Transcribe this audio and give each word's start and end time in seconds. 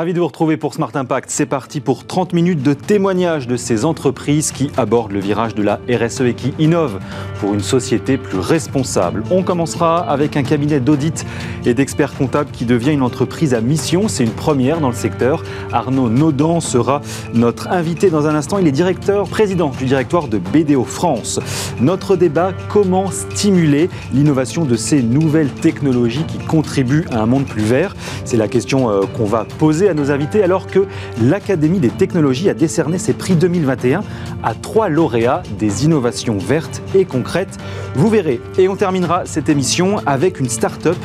Ravi 0.00 0.14
de 0.14 0.18
vous 0.18 0.28
retrouver 0.28 0.56
pour 0.56 0.72
Smart 0.72 0.92
Impact. 0.94 1.28
C'est 1.28 1.44
parti 1.44 1.82
pour 1.82 2.06
30 2.06 2.32
minutes 2.32 2.62
de 2.62 2.72
témoignages 2.72 3.46
de 3.46 3.58
ces 3.58 3.84
entreprises 3.84 4.50
qui 4.50 4.70
abordent 4.78 5.12
le 5.12 5.20
virage 5.20 5.54
de 5.54 5.62
la 5.62 5.78
RSE 5.90 6.22
et 6.22 6.32
qui 6.32 6.54
innovent 6.58 6.98
pour 7.38 7.52
une 7.52 7.60
société 7.60 8.16
plus 8.16 8.38
responsable. 8.38 9.24
On 9.30 9.42
commencera 9.42 9.98
avec 9.98 10.38
un 10.38 10.42
cabinet 10.42 10.80
d'audit 10.80 11.26
et 11.66 11.74
d'experts 11.74 12.14
comptables 12.14 12.50
qui 12.50 12.64
devient 12.64 12.92
une 12.92 13.02
entreprise 13.02 13.52
à 13.52 13.60
mission. 13.60 14.08
C'est 14.08 14.24
une 14.24 14.30
première 14.30 14.80
dans 14.80 14.88
le 14.88 14.94
secteur. 14.94 15.42
Arnaud 15.70 16.08
Naudan 16.08 16.60
sera 16.60 17.02
notre 17.34 17.68
invité 17.68 18.08
dans 18.08 18.26
un 18.26 18.34
instant. 18.34 18.56
Il 18.56 18.66
est 18.66 18.72
directeur, 18.72 19.28
président 19.28 19.68
du 19.78 19.84
directoire 19.84 20.28
de 20.28 20.38
BDO 20.38 20.84
France. 20.84 21.40
Notre 21.78 22.16
débat, 22.16 22.52
comment 22.70 23.10
stimuler 23.10 23.90
l'innovation 24.14 24.64
de 24.64 24.76
ces 24.76 25.02
nouvelles 25.02 25.52
technologies 25.52 26.24
qui 26.24 26.38
contribuent 26.38 27.04
à 27.10 27.20
un 27.20 27.26
monde 27.26 27.44
plus 27.44 27.64
vert? 27.64 27.94
C'est 28.24 28.38
la 28.38 28.48
question 28.48 28.88
euh, 28.88 29.02
qu'on 29.14 29.26
va 29.26 29.44
poser 29.58 29.89
à 29.90 29.94
nos 29.94 30.10
invités 30.10 30.42
alors 30.42 30.66
que 30.66 30.86
l'Académie 31.22 31.80
des 31.80 31.90
technologies 31.90 32.48
a 32.48 32.54
décerné 32.54 32.98
ses 32.98 33.12
prix 33.12 33.34
2021 33.34 34.02
à 34.42 34.54
trois 34.54 34.88
lauréats 34.88 35.42
des 35.58 35.84
innovations 35.84 36.38
vertes 36.38 36.82
et 36.94 37.04
concrètes. 37.04 37.58
Vous 37.94 38.08
verrez. 38.08 38.40
Et 38.58 38.68
on 38.68 38.76
terminera 38.76 39.26
cette 39.26 39.48
émission 39.48 39.98
avec 40.06 40.40
une 40.40 40.48
start-up 40.48 40.96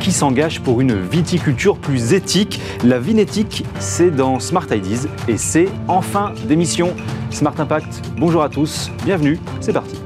qui 0.00 0.12
s'engage 0.12 0.60
pour 0.60 0.80
une 0.80 1.00
viticulture 1.00 1.78
plus 1.78 2.12
éthique. 2.12 2.60
La 2.84 2.98
vinétique, 2.98 3.64
c'est 3.78 4.10
dans 4.10 4.38
Smart 4.38 4.66
Ideas 4.70 5.06
et 5.28 5.38
c'est 5.38 5.68
en 5.88 6.02
fin 6.02 6.32
d'émission. 6.46 6.94
Smart 7.30 7.54
Impact, 7.58 8.02
bonjour 8.18 8.42
à 8.42 8.48
tous, 8.48 8.90
bienvenue, 9.04 9.40
c'est 9.60 9.72
parti. 9.72 10.03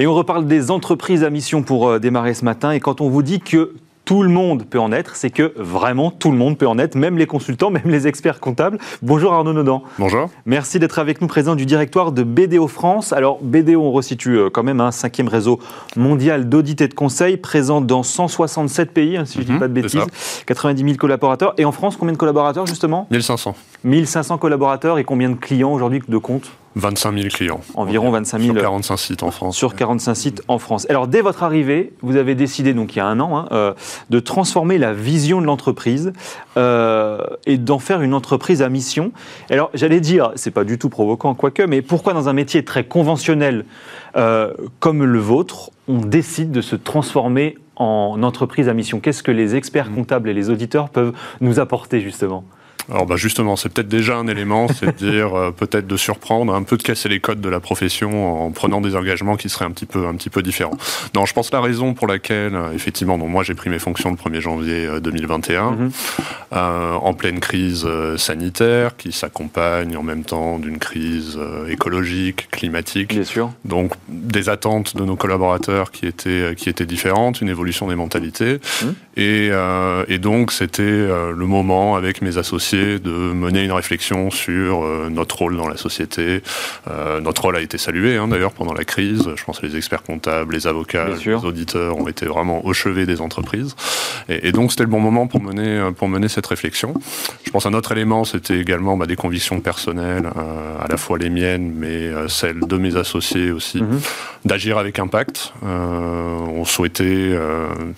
Et 0.00 0.06
on 0.06 0.14
reparle 0.14 0.46
des 0.46 0.70
entreprises 0.70 1.24
à 1.24 1.28
mission 1.28 1.62
pour 1.62 1.86
euh, 1.86 1.98
démarrer 1.98 2.32
ce 2.32 2.42
matin. 2.42 2.70
Et 2.70 2.80
quand 2.80 3.02
on 3.02 3.10
vous 3.10 3.22
dit 3.22 3.38
que 3.38 3.74
tout 4.06 4.22
le 4.22 4.30
monde 4.30 4.64
peut 4.64 4.80
en 4.80 4.92
être, 4.92 5.14
c'est 5.14 5.28
que 5.28 5.52
vraiment 5.56 6.10
tout 6.10 6.30
le 6.30 6.38
monde 6.38 6.56
peut 6.56 6.66
en 6.66 6.78
être, 6.78 6.94
même 6.94 7.18
les 7.18 7.26
consultants, 7.26 7.68
même 7.70 7.82
les 7.84 8.06
experts 8.06 8.40
comptables. 8.40 8.78
Bonjour 9.02 9.34
Arnaud 9.34 9.52
Nodan. 9.52 9.82
Bonjour. 9.98 10.30
Merci 10.46 10.78
d'être 10.78 10.98
avec 11.00 11.20
nous, 11.20 11.26
président 11.26 11.54
du 11.54 11.66
directoire 11.66 12.12
de 12.12 12.22
BDO 12.22 12.66
France. 12.66 13.12
Alors 13.12 13.40
BDO, 13.42 13.78
on 13.78 13.92
resitue 13.92 14.38
euh, 14.38 14.48
quand 14.48 14.62
même 14.62 14.80
un 14.80 14.90
cinquième 14.90 15.28
réseau 15.28 15.60
mondial 15.96 16.48
d'audit 16.48 16.80
et 16.80 16.88
de 16.88 16.94
conseil, 16.94 17.36
présent 17.36 17.82
dans 17.82 18.02
167 18.02 18.92
pays, 18.92 19.18
hein, 19.18 19.26
si 19.26 19.34
je 19.34 19.40
ne 19.40 19.44
dis 19.44 19.52
mhm, 19.52 19.58
pas 19.58 19.68
de 19.68 19.74
bêtises, 19.74 20.06
90 20.46 20.82
000 20.82 20.96
collaborateurs. 20.96 21.52
Et 21.58 21.66
en 21.66 21.72
France, 21.72 21.98
combien 21.98 22.14
de 22.14 22.18
collaborateurs 22.18 22.64
justement? 22.64 23.06
1500. 23.10 23.54
1500 23.84 24.38
collaborateurs 24.38 24.96
et 24.96 25.04
combien 25.04 25.28
de 25.28 25.36
clients 25.36 25.74
aujourd'hui 25.74 26.00
de 26.08 26.16
compte 26.16 26.50
25 26.76 27.14
000 27.16 27.28
clients. 27.28 27.60
Environ 27.74 28.10
25 28.10 28.38
000. 28.38 28.52
Sur 28.54 28.62
45 28.62 28.96
sites 28.96 29.22
en 29.24 29.30
France. 29.30 29.56
Sur 29.56 29.74
45 29.74 30.14
sites 30.14 30.42
en 30.46 30.58
France. 30.58 30.86
Alors, 30.88 31.08
dès 31.08 31.20
votre 31.20 31.42
arrivée, 31.42 31.92
vous 32.00 32.16
avez 32.16 32.34
décidé, 32.34 32.74
donc 32.74 32.94
il 32.94 32.98
y 32.98 33.02
a 33.02 33.06
un 33.06 33.18
an, 33.18 33.36
hein, 33.36 33.48
euh, 33.50 33.74
de 34.10 34.20
transformer 34.20 34.78
la 34.78 34.92
vision 34.92 35.40
de 35.40 35.46
l'entreprise 35.46 36.12
euh, 36.56 37.18
et 37.46 37.58
d'en 37.58 37.80
faire 37.80 38.02
une 38.02 38.14
entreprise 38.14 38.62
à 38.62 38.68
mission. 38.68 39.10
Alors, 39.50 39.70
j'allais 39.74 40.00
dire, 40.00 40.30
c'est 40.36 40.52
pas 40.52 40.64
du 40.64 40.78
tout 40.78 40.90
provoquant, 40.90 41.34
quoique, 41.34 41.62
mais 41.62 41.82
pourquoi 41.82 42.12
dans 42.12 42.28
un 42.28 42.32
métier 42.34 42.64
très 42.64 42.84
conventionnel 42.84 43.64
euh, 44.16 44.52
comme 44.78 45.04
le 45.04 45.18
vôtre, 45.18 45.70
on 45.88 45.98
décide 45.98 46.52
de 46.52 46.60
se 46.60 46.76
transformer 46.76 47.56
en 47.74 48.22
entreprise 48.22 48.68
à 48.68 48.74
mission? 48.74 49.00
Qu'est-ce 49.00 49.24
que 49.24 49.32
les 49.32 49.56
experts 49.56 49.92
comptables 49.92 50.28
et 50.28 50.34
les 50.34 50.50
auditeurs 50.50 50.88
peuvent 50.88 51.14
nous 51.40 51.58
apporter, 51.58 52.00
justement? 52.00 52.44
Alors 52.90 53.06
bah 53.06 53.16
justement, 53.16 53.56
c'est 53.56 53.68
peut-être 53.68 53.88
déjà 53.88 54.16
un 54.16 54.26
élément, 54.26 54.66
c'est 54.68 54.86
de 54.86 55.10
dire 55.10 55.34
euh, 55.34 55.50
peut-être 55.50 55.86
de 55.86 55.96
surprendre, 55.96 56.54
un 56.54 56.62
peu 56.62 56.76
de 56.76 56.82
casser 56.82 57.08
les 57.08 57.20
codes 57.20 57.40
de 57.40 57.48
la 57.48 57.60
profession 57.60 58.46
en 58.46 58.50
prenant 58.50 58.80
des 58.80 58.96
engagements 58.96 59.36
qui 59.36 59.48
seraient 59.48 59.64
un 59.64 59.70
petit 59.70 59.86
peu, 59.86 60.06
un 60.06 60.14
petit 60.14 60.30
peu 60.30 60.42
différents. 60.42 60.76
Non, 61.14 61.26
je 61.26 61.32
pense 61.32 61.52
la 61.52 61.60
raison 61.60 61.94
pour 61.94 62.06
laquelle, 62.06 62.54
euh, 62.54 62.72
effectivement, 62.72 63.16
moi 63.18 63.44
j'ai 63.44 63.54
pris 63.54 63.70
mes 63.70 63.78
fonctions 63.78 64.10
le 64.10 64.16
1er 64.16 64.40
janvier 64.40 64.88
2021, 65.00 65.66
euh, 65.66 65.70
mhm. 65.70 65.90
euh, 66.52 66.92
en 66.94 67.14
pleine 67.14 67.40
crise 67.40 67.86
sanitaire 68.16 68.96
qui 68.96 69.12
s'accompagne 69.12 69.96
en 69.96 70.02
même 70.02 70.24
temps 70.24 70.58
d'une 70.58 70.78
crise 70.78 71.38
écologique, 71.68 72.48
climatique. 72.50 73.14
Bien 73.14 73.24
sûr. 73.24 73.50
Donc 73.64 73.92
des 74.08 74.48
attentes 74.48 74.96
de 74.96 75.04
nos 75.04 75.16
collaborateurs 75.16 75.90
qui 75.90 76.06
étaient, 76.06 76.54
qui 76.56 76.68
étaient 76.68 76.86
différentes, 76.86 77.40
une 77.40 77.48
évolution 77.48 77.88
des 77.88 77.96
mentalités. 77.96 78.60
Mhm. 78.82 78.94
Et, 79.16 79.50
et 80.08 80.18
donc 80.18 80.52
c'était 80.52 80.82
le 80.82 81.46
moment 81.46 81.96
avec 81.96 82.22
mes 82.22 82.38
associés 82.38 82.98
de 82.98 83.10
mener 83.10 83.64
une 83.64 83.72
réflexion 83.72 84.30
sur 84.30 84.84
euh, 84.84 85.08
notre 85.10 85.38
rôle 85.38 85.56
dans 85.56 85.68
la 85.68 85.76
société. 85.76 86.42
Euh, 86.88 87.20
notre 87.20 87.42
rôle 87.42 87.56
a 87.56 87.60
été 87.60 87.78
salué 87.78 88.16
hein, 88.16 88.28
d'ailleurs 88.28 88.52
pendant 88.52 88.74
la 88.74 88.84
crise. 88.84 89.28
Je 89.34 89.44
pense 89.44 89.60
que 89.60 89.66
les 89.66 89.76
experts 89.76 90.02
comptables, 90.02 90.54
les 90.54 90.66
avocats, 90.66 91.08
les 91.08 91.28
auditeurs 91.34 91.96
ont 91.96 92.08
été 92.08 92.26
vraiment 92.26 92.64
au 92.64 92.72
chevet 92.72 93.06
des 93.06 93.20
entreprises. 93.20 93.74
Et, 94.28 94.52
donc 94.52 94.70
c'était 94.70 94.84
le 94.84 94.90
bon 94.90 95.00
moment 95.00 95.26
pour 95.26 95.40
mener, 95.42 95.66
euh, 95.66 95.90
pour 95.90 96.08
mener 96.08 96.28
cette 96.28 96.46
réflexion. 96.46 96.94
Je 97.44 97.50
pense 97.50 97.66
un 97.66 97.74
autre 97.74 97.92
élément, 97.92 98.24
c'était 98.24 98.58
également 98.58 98.96
bah, 98.96 99.06
des 99.06 99.16
convictions 99.16 99.60
personnelles, 99.60 100.28
à 100.80 100.86
la 100.88 100.96
fois 100.96 101.18
les 101.18 101.30
miennes, 101.30 101.72
mais 101.74 102.10
celles 102.28 102.60
de 102.60 102.76
mes 102.76 102.96
associés 102.96 103.50
aussi, 103.50 103.82
mhm. 103.82 104.00
d'agir 104.44 104.78
avec 104.78 104.98
impact. 104.98 105.52
on 105.62 106.64
souhaitait, 106.64 107.38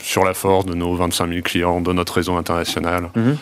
sur 0.00 0.24
la 0.24 0.34
force 0.34 0.66
de 0.66 0.74
nos 0.74 0.94
25 0.94 1.28
000 1.28 1.40
clients, 1.42 1.80
de 1.80 1.92
notre 1.92 2.14
réseau 2.14 2.36
international, 2.36 3.10
mhm. 3.14 3.36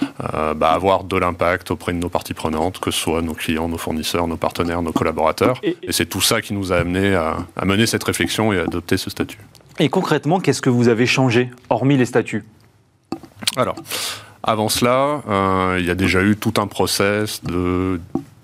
bah, 0.56 0.72
avoir 0.72 1.04
de 1.04 1.16
l'impact 1.16 1.70
auprès 1.70 1.92
de 1.92 1.98
nos 1.98 2.08
parties 2.08 2.34
prenantes, 2.34 2.78
que 2.78 2.90
ce 2.90 2.98
soit 2.98 3.22
nos 3.22 3.34
clients, 3.34 3.68
nos 3.68 3.78
fournisseurs, 3.78 4.26
nos 4.26 4.36
partenaires, 4.36 4.82
nos 4.82 4.92
collaborateurs. 4.92 5.60
Et, 5.62 5.76
c'est 5.90 6.06
tout 6.06 6.20
ça 6.20 6.40
qui 6.40 6.54
nous 6.54 6.72
a 6.72 6.76
amené 6.76 7.14
à, 7.14 7.64
mener 7.64 7.86
cette 7.86 8.04
réflexion 8.04 8.52
et 8.52 8.58
à 8.58 8.62
adopter 8.62 8.96
ce 8.96 9.10
statut. 9.10 9.38
Et 9.78 9.88
concrètement, 9.88 10.40
qu'est-ce 10.40 10.62
que 10.62 10.70
vous 10.70 10.88
avez 10.88 11.06
changé, 11.06 11.50
hormis 11.68 11.96
les 11.96 12.04
statuts? 12.04 12.44
Alors, 13.56 13.76
avant 14.42 14.68
cela, 14.68 15.22
euh, 15.28 15.76
il 15.78 15.86
y 15.86 15.90
a 15.90 15.94
déjà 15.94 16.22
eu 16.22 16.36
tout 16.36 16.54
un 16.58 16.66
process 16.66 17.42
de 17.44 18.00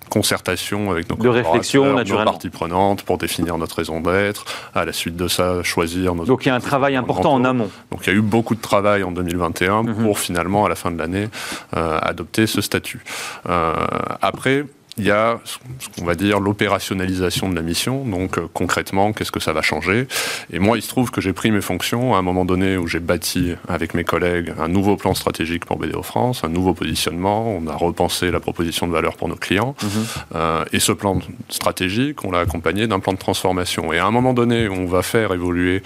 concertation 0.09 0.91
avec 0.91 1.11
nos 1.11 1.17
de 1.17 1.29
réflexion, 1.29 1.95
nos 1.95 2.25
parties 2.25 2.51
prenantes 2.51 3.03
pour 3.03 3.19
définir 3.19 3.59
notre 3.59 3.77
raison 3.77 4.01
d'être. 4.01 4.45
À 4.75 4.85
la 4.85 4.93
suite 4.93 5.17
de 5.17 5.29
ça, 5.29 5.63
choisir 5.63 6.15
notre. 6.15 6.29
Donc 6.29 6.45
il 6.47 6.49
y 6.49 6.53
a 6.53 6.55
un 6.55 6.61
travail 6.61 6.97
important 6.97 7.33
en 7.33 7.45
amont. 7.45 7.71
Donc 7.91 8.07
il 8.07 8.13
y 8.13 8.13
a 8.13 8.17
eu 8.17 8.23
beaucoup 8.23 8.55
de 8.55 8.61
travail 8.61 9.03
en 9.03 9.11
2021 9.11 9.83
mhm. 9.83 9.95
pour 10.05 10.19
finalement, 10.19 10.65
à 10.65 10.69
la 10.69 10.75
fin 10.75 10.91
de 10.91 10.99
l'année, 10.99 11.29
euh, 11.77 11.99
adopter 12.01 12.47
ce 12.47 12.61
statut. 12.61 13.03
Euh, 13.49 13.75
après, 14.23 14.65
il 14.99 15.05
y 15.05 15.11
a 15.11 15.41
ce 15.45 15.59
qu'on 15.97 16.07
va 16.07 16.15
dire 16.15 16.41
l'opérationnalisation 16.41 17.49
de 17.51 17.55
la 17.55 17.63
mission. 17.63 18.05
Donc 18.05 18.39
euh, 18.39 18.49
concrètement, 18.53 19.13
qu'est-ce 19.13 19.33
que 19.33 19.41
ça 19.41 19.53
va 19.53 19.63
changer? 19.63 20.09
Et 20.51 20.59
moi, 20.59 20.79
il 20.79 20.83
se 20.83 20.89
trouve 20.89 21.11
que 21.11 21.21
j'ai 21.21 21.33
pris 21.33 21.51
mes 21.51 21.61
fonctions 21.61 22.15
à 22.15 22.19
un 22.19 22.23
moment 22.23 22.45
donné 22.45 22.77
où 22.77 22.87
j'ai 22.87 23.01
bâti 23.01 23.55
avec 23.69 23.95
mes 23.95 24.05
collègues 24.05 24.55
un 24.59 24.69
nouveau 24.69 24.97
plan 24.97 25.15
stratégique 25.15 25.65
pour 25.65 25.79
BDO 25.79 26.03
France, 26.03 26.45
un 26.45 26.49
nouveau 26.49 26.73
positionnement. 26.73 27.47
On 27.49 27.67
a 27.67 27.77
repensé 27.77 28.31
la 28.31 28.41
proposition 28.41 28.87
de 28.87 28.93
valeur 28.93 29.17
pour 29.17 29.29
nos 29.29 29.37
clients. 29.37 29.75
Mhm. 29.83 29.91
Euh, 30.35 30.65
et 30.73 30.81
ce 30.81 30.93
plan 30.93 31.19
stratégique, 31.49 32.25
on 32.25 32.31
l'a 32.31 32.41
accompagné 32.41 32.87
d'un 32.87 33.01
plan 33.01 33.13
de 33.13 33.19
transformation. 33.19 33.93
Et 33.93 33.99
à 33.99 34.07
un 34.07 34.11
moment 34.11 34.33
donné, 34.33 34.69
on 34.69 34.87
va 34.87 35.03
faire 35.03 35.33
évoluer 35.33 35.83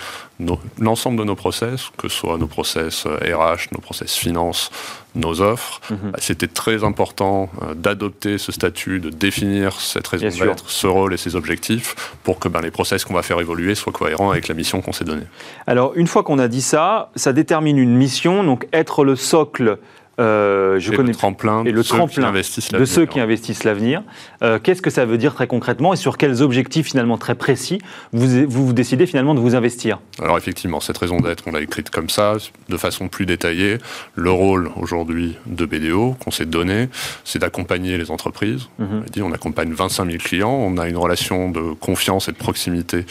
l'ensemble 0.79 1.19
de 1.19 1.25
nos 1.25 1.35
process, 1.35 1.91
que 1.97 2.09
ce 2.09 2.17
soit 2.17 2.39
nos 2.39 2.47
process 2.47 3.07
RH, 3.07 3.09
euh, 3.11 3.57
nos 3.73 3.81
process 3.81 4.15
finance, 4.15 4.71
nos 5.15 5.41
offres. 5.41 5.81
Mhm. 5.91 6.13
C'était 6.19 6.47
très 6.47 6.85
important 6.85 7.51
euh, 7.63 7.75
d'adopter 7.75 8.39
ce 8.39 8.53
statut, 8.53 9.01
de 9.01 9.11
définir 9.11 9.81
cette 9.81 10.07
raison 10.07 10.29
d'être, 10.29 10.71
ce 10.71 10.87
rôle 10.87 11.15
et 11.15 11.17
ses 11.17 11.37
objectifs 11.37 12.15
pour 12.23 12.39
que 12.39 12.49
ben, 12.49 12.61
les 12.61 12.71
process 12.71 13.05
qu'on 13.05 13.15
va 13.15 13.23
faire 13.23 13.41
évoluer 13.41 13.75
soient 13.75 13.93
cohérents 13.93 14.31
avec 14.31 14.49
la 14.49 14.55
mission 14.55 14.81
qu'on 14.81 14.93
s'est 14.93 15.05
donnée. 15.05 15.27
Alors, 15.67 15.93
une 15.97 16.07
fois 16.07 16.23
qu'on 16.23 16.39
a 16.39 16.49
dit 16.49 16.63
ça, 16.63 17.11
ça 17.17 17.33
détermine 17.33 17.79
une 17.79 17.95
mission, 17.95 18.45
donc 18.45 18.67
être 18.73 19.05
le 19.05 19.17
socle 19.17 19.79
euh, 20.21 20.79
je 20.79 20.93
et 20.93 20.97
connais 20.97 21.13
le 21.13 21.17
tremplin, 21.17 21.65
et 21.65 21.73
le 21.73 21.83
tremplin 21.83 22.31
de 22.33 22.85
ceux 22.85 23.07
qui 23.07 23.21
investissent 23.21 23.65
l'avenir. 23.65 24.03
Euh, 24.43 24.59
qu'est-ce 24.63 24.83
que 24.83 24.91
ça 24.91 25.07
veut 25.07 25.17
dire 25.17 25.35
très 25.35 25.47
concrètement 25.47 25.95
et 25.95 25.97
sur 25.97 26.19
quels 26.19 26.43
objectifs 26.43 26.89
finalement 26.89 27.17
très 27.17 27.35
précis 27.35 27.81
vous, 28.13 28.47
vous, 28.47 28.73
décidez 28.73 29.07
finalement 29.07 29.35
de 29.35 29.41
vous 29.41 29.55
investir? 29.55 30.01
Alors 30.21 30.37
effectivement, 30.37 30.81
cette 30.81 30.99
raison 30.99 31.21
d'être, 31.21 31.45
on 31.47 31.53
l'a 31.53 31.61
écrite 31.61 31.91
comme 31.91 32.11
ça, 32.11 32.35
de 32.69 32.77
façon 32.77 33.09
plus 33.09 33.25
détaillée. 33.25 33.79
Le 34.15 34.31
rôle 34.31 34.71
aujourd'hui 34.77 35.37
de 35.47 35.65
BDO 35.65 36.17
qu'on 36.23 36.31
s'est 36.31 36.47
donné, 36.47 36.89
c'est 37.25 37.39
d'accompagner 37.39 37.97
les 37.97 38.11
entreprises. 38.11 38.69
Mhm. 38.79 38.89
On, 38.93 39.11
dit, 39.11 39.23
on 39.23 39.33
accompagne 39.33 39.73
25 39.73 40.07
000 40.07 40.19
clients, 40.19 40.51
on 40.51 40.77
a 40.77 40.87
une 40.89 40.99
relation 40.99 41.51
de 41.51 41.73
confiance 41.73 42.29
et 42.29 42.33
de 42.33 42.37
proximité 42.37 43.07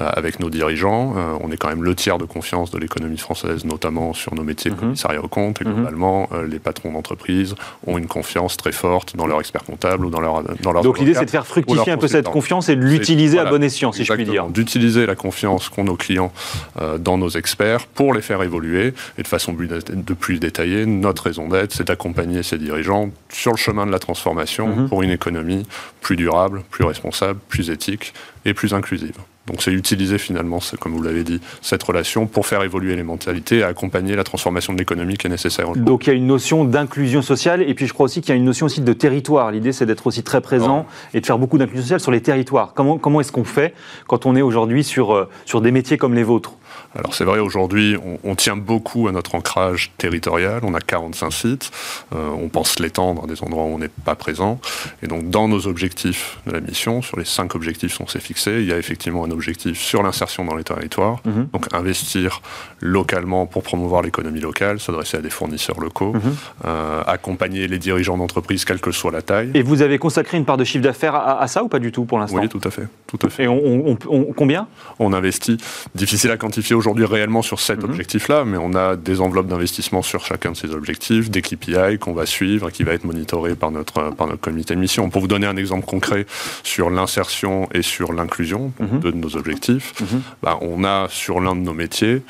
euh, 0.00 0.08
avec 0.14 0.38
nos 0.38 0.50
dirigeants. 0.50 1.14
on 1.40 1.50
est 1.50 1.56
quand 1.56 1.68
même 1.68 1.82
le 1.82 1.94
tiers 1.94 2.18
de 2.18 2.24
confiance 2.24 2.70
de 2.70 2.78
l'économie 2.78 3.18
française, 3.18 3.64
notamment 3.64 4.12
sur 4.12 4.34
nos 4.34 4.44
métiers 4.44 4.70
de 4.70 4.76
mhm. 4.76 4.80
commissariat 4.80 5.20
aux 5.20 5.28
comptes 5.28 5.60
et 5.60 5.64
mhm. 5.64 5.74
globalement 5.74 6.28
les 6.52 6.58
patrons 6.58 6.92
d'entreprise 6.92 7.54
ont 7.86 7.98
une 7.98 8.06
confiance 8.06 8.56
très 8.56 8.72
forte 8.72 9.16
dans 9.16 9.26
leur 9.26 9.40
expert 9.40 9.64
comptable 9.64 10.06
ou 10.06 10.10
dans 10.10 10.20
leur 10.20 10.42
dans 10.62 10.72
leur 10.72 10.82
Donc 10.82 10.98
l'idée 10.98 11.14
c'est 11.14 11.24
de 11.24 11.30
faire 11.30 11.46
fructifier 11.46 11.92
un 11.92 11.96
peu 11.96 12.08
cette 12.08 12.28
confiance 12.28 12.68
et 12.68 12.76
de 12.76 12.82
l'utiliser 12.82 13.38
à 13.38 13.44
bon 13.44 13.62
escient, 13.62 13.92
si 13.92 14.04
je 14.04 14.12
puis 14.12 14.24
dire. 14.24 14.46
D'utiliser 14.46 15.06
la 15.06 15.14
confiance 15.14 15.68
qu'ont 15.68 15.84
nos 15.84 15.96
clients 15.96 16.32
euh, 16.80 16.98
dans 16.98 17.18
nos 17.18 17.30
experts 17.30 17.86
pour 17.86 18.14
les 18.14 18.22
faire 18.22 18.42
évoluer 18.42 18.94
et 19.18 19.22
de 19.22 19.28
façon 19.28 19.52
de 19.52 20.14
plus 20.14 20.38
détaillée, 20.38 20.86
notre 20.86 21.24
raison 21.24 21.48
d'être, 21.48 21.72
c'est 21.72 21.86
d'accompagner 21.86 22.42
ces 22.42 22.58
dirigeants 22.58 23.10
sur 23.28 23.52
le 23.52 23.56
chemin 23.56 23.86
de 23.86 23.92
la 23.92 23.98
transformation 23.98 24.68
mhm. 24.68 24.88
pour 24.88 25.02
une 25.02 25.10
économie 25.10 25.66
plus 26.00 26.16
durable, 26.16 26.62
plus 26.70 26.84
responsable, 26.84 27.38
plus 27.48 27.70
éthique 27.70 28.12
et 28.44 28.54
plus 28.54 28.74
inclusive. 28.74 29.16
Donc 29.46 29.62
c'est 29.62 29.72
utiliser 29.72 30.18
finalement, 30.18 30.60
comme 30.80 30.92
vous 30.92 31.02
l'avez 31.02 31.24
dit, 31.24 31.40
cette 31.60 31.82
relation 31.82 32.26
pour 32.26 32.46
faire 32.46 32.62
évoluer 32.62 32.94
les 32.94 33.02
mentalités 33.02 33.58
et 33.58 33.62
accompagner 33.64 34.14
la 34.14 34.24
transformation 34.24 34.72
de 34.72 34.78
l'économie 34.78 35.16
qui 35.16 35.26
est 35.26 35.30
nécessaire. 35.30 35.72
Donc 35.72 36.06
il 36.06 36.10
y 36.10 36.12
a 36.12 36.16
une 36.16 36.26
notion 36.26 36.64
d'inclusion 36.64 37.22
sociale 37.22 37.62
et 37.62 37.74
puis 37.74 37.86
je 37.86 37.92
crois 37.92 38.04
aussi 38.04 38.20
qu'il 38.20 38.30
y 38.30 38.32
a 38.32 38.36
une 38.36 38.44
notion 38.44 38.66
aussi 38.66 38.80
de 38.80 38.92
territoire. 38.92 39.50
L'idée 39.50 39.72
c'est 39.72 39.86
d'être 39.86 40.06
aussi 40.06 40.22
très 40.22 40.40
présent 40.40 40.86
et 41.12 41.20
de 41.20 41.26
faire 41.26 41.38
beaucoup 41.38 41.58
d'inclusion 41.58 41.82
sociale 41.82 42.00
sur 42.00 42.12
les 42.12 42.22
territoires. 42.22 42.72
Comment, 42.74 42.98
comment 42.98 43.20
est-ce 43.20 43.32
qu'on 43.32 43.44
fait 43.44 43.74
quand 44.06 44.26
on 44.26 44.36
est 44.36 44.42
aujourd'hui 44.42 44.84
sur, 44.84 45.12
euh, 45.12 45.28
sur 45.44 45.60
des 45.60 45.72
métiers 45.72 45.98
comme 45.98 46.14
les 46.14 46.22
vôtres? 46.22 46.54
Alors 46.94 47.14
c'est 47.14 47.24
vrai, 47.24 47.38
aujourd'hui, 47.38 47.96
on, 48.22 48.34
tient 48.34 48.56
beaucoup 48.56 49.08
à 49.08 49.12
notre 49.12 49.34
ancrage 49.34 49.92
territorial. 49.98 50.60
On 50.62 50.74
a 50.74 50.80
45 50.80 51.30
sites. 51.32 51.70
Euh, 52.14 52.28
on 52.30 52.48
pense 52.48 52.78
l'étendre 52.80 53.24
à 53.24 53.26
des 53.26 53.42
endroits 53.42 53.64
où 53.64 53.74
on 53.74 53.78
n'est 53.78 53.88
pas 53.88 54.14
présent. 54.14 54.60
Et 55.02 55.06
donc 55.06 55.30
dans 55.30 55.48
nos 55.48 55.66
objectifs 55.66 56.38
de 56.46 56.52
la 56.52 56.60
mission, 56.60 57.00
sur 57.00 57.18
les 57.18 57.24
cinq 57.24 57.54
objectifs 57.54 57.98
qu'on 57.98 58.06
s'est 58.06 58.20
fixés, 58.20 58.60
il 58.60 58.66
y 58.66 58.72
a 58.72 58.78
effectivement 58.78 59.24
un 59.24 59.30
objectif 59.32 59.80
sur 59.80 60.02
l'insertion 60.02 60.44
dans 60.44 60.54
les 60.54 60.64
territoires. 60.64 61.20
Mhm. 61.24 61.48
Donc 61.52 61.66
investir 61.72 62.40
localement 62.80 63.46
pour 63.46 63.62
promouvoir 63.62 64.02
l'économie 64.02 64.40
locale, 64.40 64.80
s'adresser 64.80 65.16
à 65.16 65.20
des 65.20 65.30
fournisseurs 65.30 65.80
locaux, 65.80 66.12
mhm. 66.12 66.20
euh, 66.66 67.02
accompagner 67.06 67.68
les 67.68 67.78
dirigeants 67.78 68.16
d'entreprise, 68.16 68.64
quelle 68.64 68.80
que 68.80 68.92
soit 68.92 69.10
la 69.10 69.22
taille. 69.22 69.50
Et 69.54 69.62
vous 69.62 69.82
avez 69.82 69.98
consacré 69.98 70.36
une 70.36 70.44
part 70.44 70.56
de 70.56 70.64
chiffre 70.64 70.84
d'affaires 70.84 71.14
à, 71.14 71.46
ça 71.46 71.62
ou 71.64 71.68
pas 71.68 71.78
du 71.78 71.92
tout 71.92 72.04
pour 72.04 72.18
l'instant? 72.18 72.38
Oui, 72.40 72.48
tout 72.48 72.60
à 72.64 72.70
fait. 72.70 72.86
Tout 73.06 73.18
à 73.26 73.28
fait. 73.28 73.44
Et 73.44 73.48
on, 73.48 73.96
combien? 74.36 74.66
On 74.98 75.12
investit. 75.12 75.58
Difficile 75.94 76.30
à 76.30 76.36
quantifier 76.36 76.74
aujourd'hui 76.74 77.04
réellement 77.04 77.42
sur 77.42 77.60
cet 77.60 77.82
mhm. 77.82 77.90
objectif-là, 77.90 78.44
mais 78.44 78.58
on 78.58 78.74
a 78.74 78.96
des 78.96 79.20
enveloppes 79.20 79.48
d'investissement 79.48 80.02
sur 80.02 80.24
chacun 80.24 80.52
de 80.52 80.56
ces 80.56 80.72
objectifs, 80.72 81.30
des 81.30 81.42
KPI 81.42 81.98
qu'on 82.00 82.12
va 82.12 82.26
suivre 82.26 82.68
et 82.68 82.72
qui 82.72 82.84
va 82.84 82.92
être 82.92 83.04
monitoré 83.04 83.54
par 83.54 83.70
notre, 83.70 84.14
par 84.14 84.26
notre 84.26 84.40
comité 84.40 84.74
de 84.74 84.80
mission. 84.80 85.10
Pour 85.10 85.20
vous 85.20 85.28
donner 85.28 85.46
un 85.46 85.56
exemple 85.56 85.86
concret 85.86 86.26
sur 86.62 86.90
l'insertion 86.90 87.68
et 87.72 87.82
sur 87.82 88.12
l'inclusion, 88.12 88.72
de 88.80 89.10
nos 89.22 89.36
objectifs, 89.36 89.94
mhm. 90.00 90.22
bah, 90.42 90.58
on 90.60 90.84
a 90.84 91.08
sur 91.08 91.40
l'un 91.40 91.56
de 91.56 91.60
nos 91.60 91.72
métiers 91.74 92.22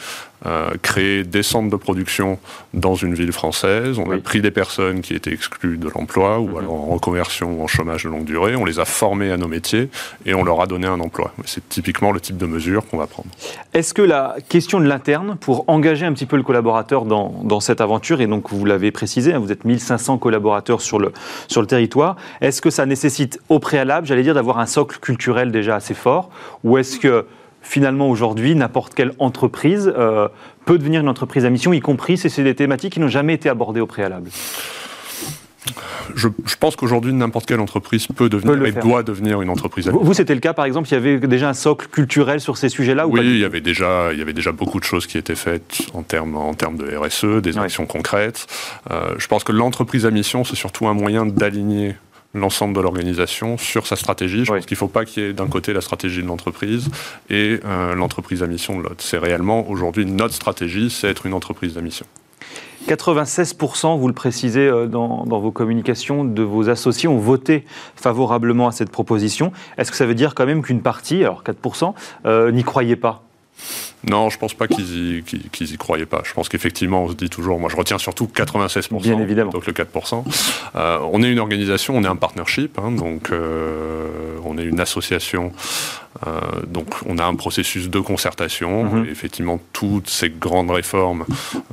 euh, 0.47 0.71
créer 0.83 1.25
des 1.25 1.43
centres 1.43 1.71
de 1.71 1.77
production 1.77 2.39
dans 2.75 2.95
une 2.95 3.15
ville 3.15 3.33
française. 3.33 3.99
On 3.99 4.11
a 4.11 4.19
pris 4.19 4.41
des 4.41 4.51
personnes 4.51 5.01
qui 5.01 5.15
étaient 5.15 5.33
exclues 5.33 5.77
de 5.77 5.89
l'emploi 5.89 6.41
ou 6.41 6.49
mhm. 6.49 6.57
alors 6.59 6.75
en 6.75 6.87
reconversion 6.95 7.61
ou 7.61 7.63
en 7.63 7.67
chômage 7.67 8.05
de 8.05 8.09
longue 8.09 8.25
durée. 8.25 8.57
On 8.57 8.65
les 8.65 8.81
a 8.81 8.85
formés 8.85 9.31
à 9.31 9.37
nos 9.37 9.49
métiers 9.49 9.89
et 10.27 10.35
on 10.35 10.43
leur 10.43 10.61
a 10.61 10.67
donné 10.67 10.87
un 10.87 11.01
emploi. 11.01 11.33
C'est 11.45 11.69
typiquement 11.69 12.13
le 12.13 12.21
type 12.21 12.37
de 12.37 12.47
mesure 12.47 12.87
qu'on 12.87 12.99
va 12.99 13.07
prendre. 13.07 13.29
Est-ce 13.73 13.95
que 13.95 14.03
la 14.03 14.37
question 14.49 14.81
de 14.81 14.87
l'interne, 14.87 15.37
pour 15.41 15.65
engager 15.69 16.07
un 16.07 16.13
petit 16.13 16.27
peu 16.27 16.37
le 16.37 16.43
collaborateur 16.43 17.05
dans, 17.05 17.41
dans 17.45 17.61
cette 17.61 17.81
aventure, 17.81 18.21
et 18.21 18.27
donc 18.27 18.51
vous 18.51 18.65
l'avez 18.65 18.91
précisé, 18.91 19.33
hein, 19.33 19.39
vous 19.39 19.53
êtes 19.53 19.65
1500 19.65 20.19
collaborateurs 20.19 20.81
sur 20.81 20.99
le, 20.99 21.13
sur 21.49 21.61
le 21.61 21.67
territoire, 21.67 22.17
est-ce 22.41 22.61
que 22.61 22.71
ça 22.71 22.87
nécessite 22.87 23.41
au 23.49 23.59
préalable, 23.59 24.07
j'allais 24.07 24.23
dire, 24.23 24.35
d'avoir 24.35 24.59
un 24.59 24.67
socle 24.67 24.99
culturel 24.99 25.53
déjà 25.53 25.77
assez 25.77 25.95
fort 25.95 26.31
Ou 26.65 26.79
est-ce 26.79 26.99
que 26.99 27.27
finalement 27.63 28.09
aujourd'hui, 28.11 28.55
n'importe 28.55 28.95
quelle 28.95 29.13
entreprise 29.19 29.93
euh, 29.97 30.29
peut 30.65 30.79
devenir 30.79 31.01
une 31.01 31.09
entreprise 31.09 31.45
à 31.45 31.51
mission, 31.51 31.73
y 31.73 31.81
compris 31.81 32.19
si 32.19 32.31
c'est 32.31 32.45
des 32.45 32.55
thématiques 32.55 32.95
qui 32.95 33.01
n'ont 33.01 33.09
jamais 33.09 33.35
été 33.35 33.49
abordées 33.49 33.81
au 33.81 33.87
préalable 33.87 34.31
je, 36.15 36.29
pense 36.59 36.77
qu'aujourd'hui, 36.77 37.13
n'importe 37.13 37.47
quelle 37.47 37.61
entreprise 37.61 38.07
peut 38.07 38.29
devenir 38.29 38.65
et 38.65 38.73
doit 38.73 39.03
devenir 39.03 39.43
une 39.43 39.49
entreprise. 39.49 39.89
Vous, 39.89 40.01
vous 40.01 40.15
c'était 40.15 40.35
le 40.35 40.41
cas, 40.41 40.53
par 40.53 40.65
exemple, 40.65 40.89
il 40.89 40.93
y 40.93 40.97
avait 40.97 41.19
déjà 41.19 41.49
un 41.49 41.55
socle 41.55 41.89
culturel 41.89 42.41
sur 42.41 42.57
ces 42.57 42.69
sujets-là 42.69 43.07
Oui, 43.07 43.21
il, 43.23 43.39
y 43.39 43.45
avait 43.45 43.61
déjà, 43.61 44.13
il 44.13 44.19
y 44.19 44.23
avait 44.23 44.33
déjà 44.33 44.53
beaucoup 44.53 44.81
de 44.81 44.85
choses 44.85 45.07
qui 45.07 45.19
étaient 45.19 45.35
faites 45.35 45.83
en 45.95 46.03
termes, 46.03 46.37
en 46.37 46.55
termes 46.55 46.77
de 46.77 46.97
RSE, 46.97 47.43
des 47.43 47.59
actions 47.59 47.87
concrètes. 47.87 48.47
Euh, 48.91 49.15
je 49.19 49.27
pense 49.27 49.45
que 49.45 49.53
l'entreprise 49.53 50.07
à 50.07 50.11
mission, 50.11 50.45
c'est 50.45 50.57
surtout 50.57 50.89
un 50.89 50.95
moyen 50.95 51.27
d'aligner 51.27 51.95
l'ensemble 52.35 52.75
de 52.75 52.81
l'organisation 52.81 53.59
sur 53.59 53.87
sa 53.87 53.97
stratégie. 53.97 54.45
Je 54.45 54.53
pense 54.53 54.67
qu'il 54.67 54.75
ne 54.75 54.79
faut 54.79 54.89
pas 54.89 55.05
qu'il 55.05 55.23
y 55.23 55.27
ait 55.27 55.33
d'un 55.33 55.49
côté 55.49 55.73
la 55.73 55.81
stratégie 55.81 56.23
de 56.23 56.27
l'entreprise 56.27 56.89
et 57.31 57.61
euh, 57.65 57.95
l'entreprise 57.95 58.43
à 58.43 58.47
mission 58.47 58.79
de 58.79 58.83
l'autre. 58.83 58.97
C'est 58.99 59.19
réellement 59.19 59.69
aujourd'hui 59.69 60.07
notre 60.07 60.35
stratégie, 60.35 60.91
c'est 60.91 61.09
être 61.09 61.27
une 61.27 61.35
entreprise 61.35 61.77
à 61.77 61.81
mission. 61.81 62.07
96%, 62.89 63.99
vous 63.99 64.09
le 64.09 64.15
précisez 64.15 64.67
euh, 64.67 64.87
dans, 64.87 65.25
vos 65.25 65.53
communications, 65.53 66.25
de 66.25 66.43
vos 66.43 66.69
associés 66.69 67.09
ont 67.09 67.19
voté 67.19 67.65
favorablement 67.95 68.67
à 68.67 68.73
cette 68.73 68.91
proposition. 68.91 69.53
Est-ce 69.79 69.91
que 69.91 69.97
ça 69.97 70.07
veut 70.07 70.15
dire 70.15 70.35
quand 70.35 70.47
même 70.47 70.63
qu'une 70.63 70.83
partie, 70.83 71.23
alors 71.23 71.43
4%, 71.45 71.95
euh, 72.27 72.51
n'y 72.51 72.65
croyait 72.65 72.97
pas? 72.97 73.23
Non, 74.09 74.31
je 74.31 74.39
pense 74.39 74.55
pas 74.55 74.67
qu'ils 74.67 75.19
y, 75.21 75.25
y 75.61 75.77
croyaient 75.77 76.07
pas. 76.07 76.23
Je 76.25 76.33
pense 76.33 76.49
qu'effectivement, 76.49 77.05
on 77.05 77.09
se 77.09 77.15
dit 77.15 77.31
toujours, 77.31 77.61
moi 77.61 77.71
je 77.71 77.77
retiens 77.77 77.99
surtout 77.99 78.27
96%, 78.27 79.01
Bien 79.01 79.19
évidemment. 79.21 79.51
donc 79.53 79.67
le 79.67 79.73
4%. 79.73 80.25
Euh, 80.75 80.99
on 81.13 81.23
est 81.23 81.31
une 81.31 81.39
organisation, 81.39 81.97
on 81.97 82.03
est 82.03 82.09
un 82.09 82.17
partnership, 82.17 82.79
hein, 82.79 82.91
donc 82.91 83.31
euh, 83.31 84.09
on 84.45 84.59
est 84.59 84.65
une 84.65 84.81
association, 84.81 85.53
euh, 86.27 86.41
donc 86.67 86.89
on 87.07 87.19
a 87.19 87.25
un 87.25 87.37
processus 87.37 87.91
de 87.91 88.01
concertation. 88.01 88.85
Mhm. 88.85 89.07
effectivement, 89.09 89.61
toutes 89.73 90.11
ces 90.11 90.31
grandes 90.31 90.71
réformes 90.71 91.25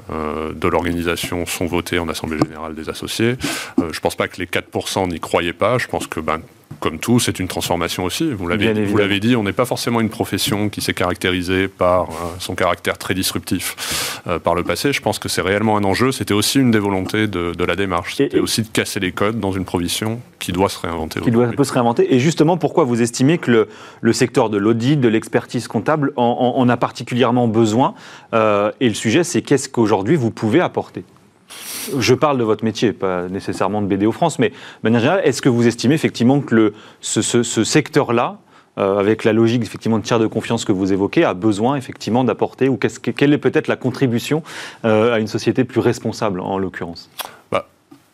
de 0.10 0.68
l'organisation 0.68 1.46
sont 1.46 1.66
votées 1.66 2.00
en 2.00 2.10
Assemblée 2.10 2.38
Générale 2.40 2.76
des 2.76 2.90
associés. 2.90 3.36
je 3.92 4.00
pense 4.00 4.16
pas 4.16 4.28
que 4.28 4.38
les 4.38 4.46
4% 4.46 5.08
n'y 5.10 5.20
croyaient 5.20 5.54
pas. 5.54 5.78
Je 5.78 5.88
pense 5.88 6.08
que 6.08 6.20
ben, 6.20 6.42
comme 6.80 7.00
tout, 7.00 7.20
c'est 7.20 7.40
une 7.40 7.48
transformation 7.48 8.06
aussi. 8.06 8.32
Vous 8.32 8.48
l'avez 8.48 9.20
dit, 9.20 9.36
on 9.36 9.44
n'est 9.44 9.54
pas 9.54 9.66
forcément 9.66 10.00
une 10.02 10.10
profession 10.10 10.70
qui 10.70 10.82
s'est 10.82 10.94
caractérisée 10.94 11.68
par 11.68 12.04
euh, 12.04 12.14
son 12.40 12.56
caractère 12.56 12.98
très 12.98 13.14
disruptif 13.14 14.22
euh, 14.28 14.40
par 14.40 14.56
le 14.56 14.64
passé. 14.64 14.94
Je 14.94 15.02
pense 15.02 15.20
que 15.20 15.30
c'est 15.30 15.42
réellement 15.42 15.78
un 15.78 15.84
enjeu. 15.84 16.12
C'était 16.12 16.34
aussi 16.34 16.60
une 16.60 16.72
des 16.72 16.80
volontés 16.80 17.28
de, 17.28 17.64
la 17.64 17.76
démarche. 17.76 18.16
C'était 18.16 18.40
aussi 18.40 18.62
de 18.62 18.68
casser 18.68 19.00
les 19.00 19.12
codes 19.12 19.40
dans 19.40 19.52
une 19.52 19.66
profession 19.66 20.22
qui 20.40 20.52
doit 20.52 20.70
se 20.70 20.80
réinventer. 20.80 21.20
Qui 21.20 21.32
doit 21.32 21.48
peut 21.48 21.64
se 21.64 21.74
réinventer. 21.74 22.14
Et 22.14 22.20
justement, 22.20 22.58
pourquoi 22.58 22.86
vous 22.86 23.02
estimez 23.02 23.38
que 23.38 23.68
le, 24.02 24.14
secteur 24.14 24.50
de 24.50 24.58
l'audit, 24.58 24.98
de 24.98 25.08
l'expertise 25.08 25.68
comptable 25.68 26.14
en, 26.16 26.68
a 26.70 26.78
particulièrement 26.78 27.48
besoin? 27.48 27.94
Euh, 28.34 28.72
Et 28.80 28.88
le 28.88 28.96
sujet, 28.96 29.24
c'est 29.24 29.42
qu'est-ce 29.42 29.70
qu'aujourd'hui 29.70 30.16
vous 30.16 30.32
pouvez 30.32 30.62
apporter? 30.62 31.04
Je 31.98 32.14
parle 32.14 32.38
de 32.38 32.44
votre 32.44 32.64
métier, 32.64 32.94
pas 32.94 33.28
nécessairement 33.28 33.82
de 33.82 33.88
BDO 33.88 34.12
France, 34.12 34.40
mais 34.40 34.50
de 34.50 34.90
manière 34.90 35.26
est-ce 35.26 35.42
que 35.42 35.50
vous 35.50 35.68
estimez 35.68 35.96
effectivement 35.96 36.42
que 36.42 36.74
ce, 37.02 37.22
secteur-là, 37.64 38.40
euh, 38.78 38.98
avec 38.98 39.24
la 39.24 39.34
logique 39.34 39.64
effectivement 39.64 39.98
de 39.98 40.04
tiers 40.04 40.20
de 40.20 40.28
confiance 40.28 40.66
que 40.66 40.72
vous 40.72 40.94
évoquez, 40.94 41.24
a 41.24 41.34
besoin 41.34 41.76
effectivement 41.76 42.24
d'apporter, 42.24 42.70
ou 42.70 42.78
quelle 42.78 43.34
est 43.34 43.38
peut-être 43.38 43.68
la 43.68 43.76
contribution 43.76 44.44
euh, 44.86 45.14
à 45.14 45.20
une 45.20 45.28
société 45.28 45.64
plus 45.64 45.80
responsable 45.80 46.40
en 46.40 46.58
l'occurrence? 46.58 47.10
Bah, 47.52 47.68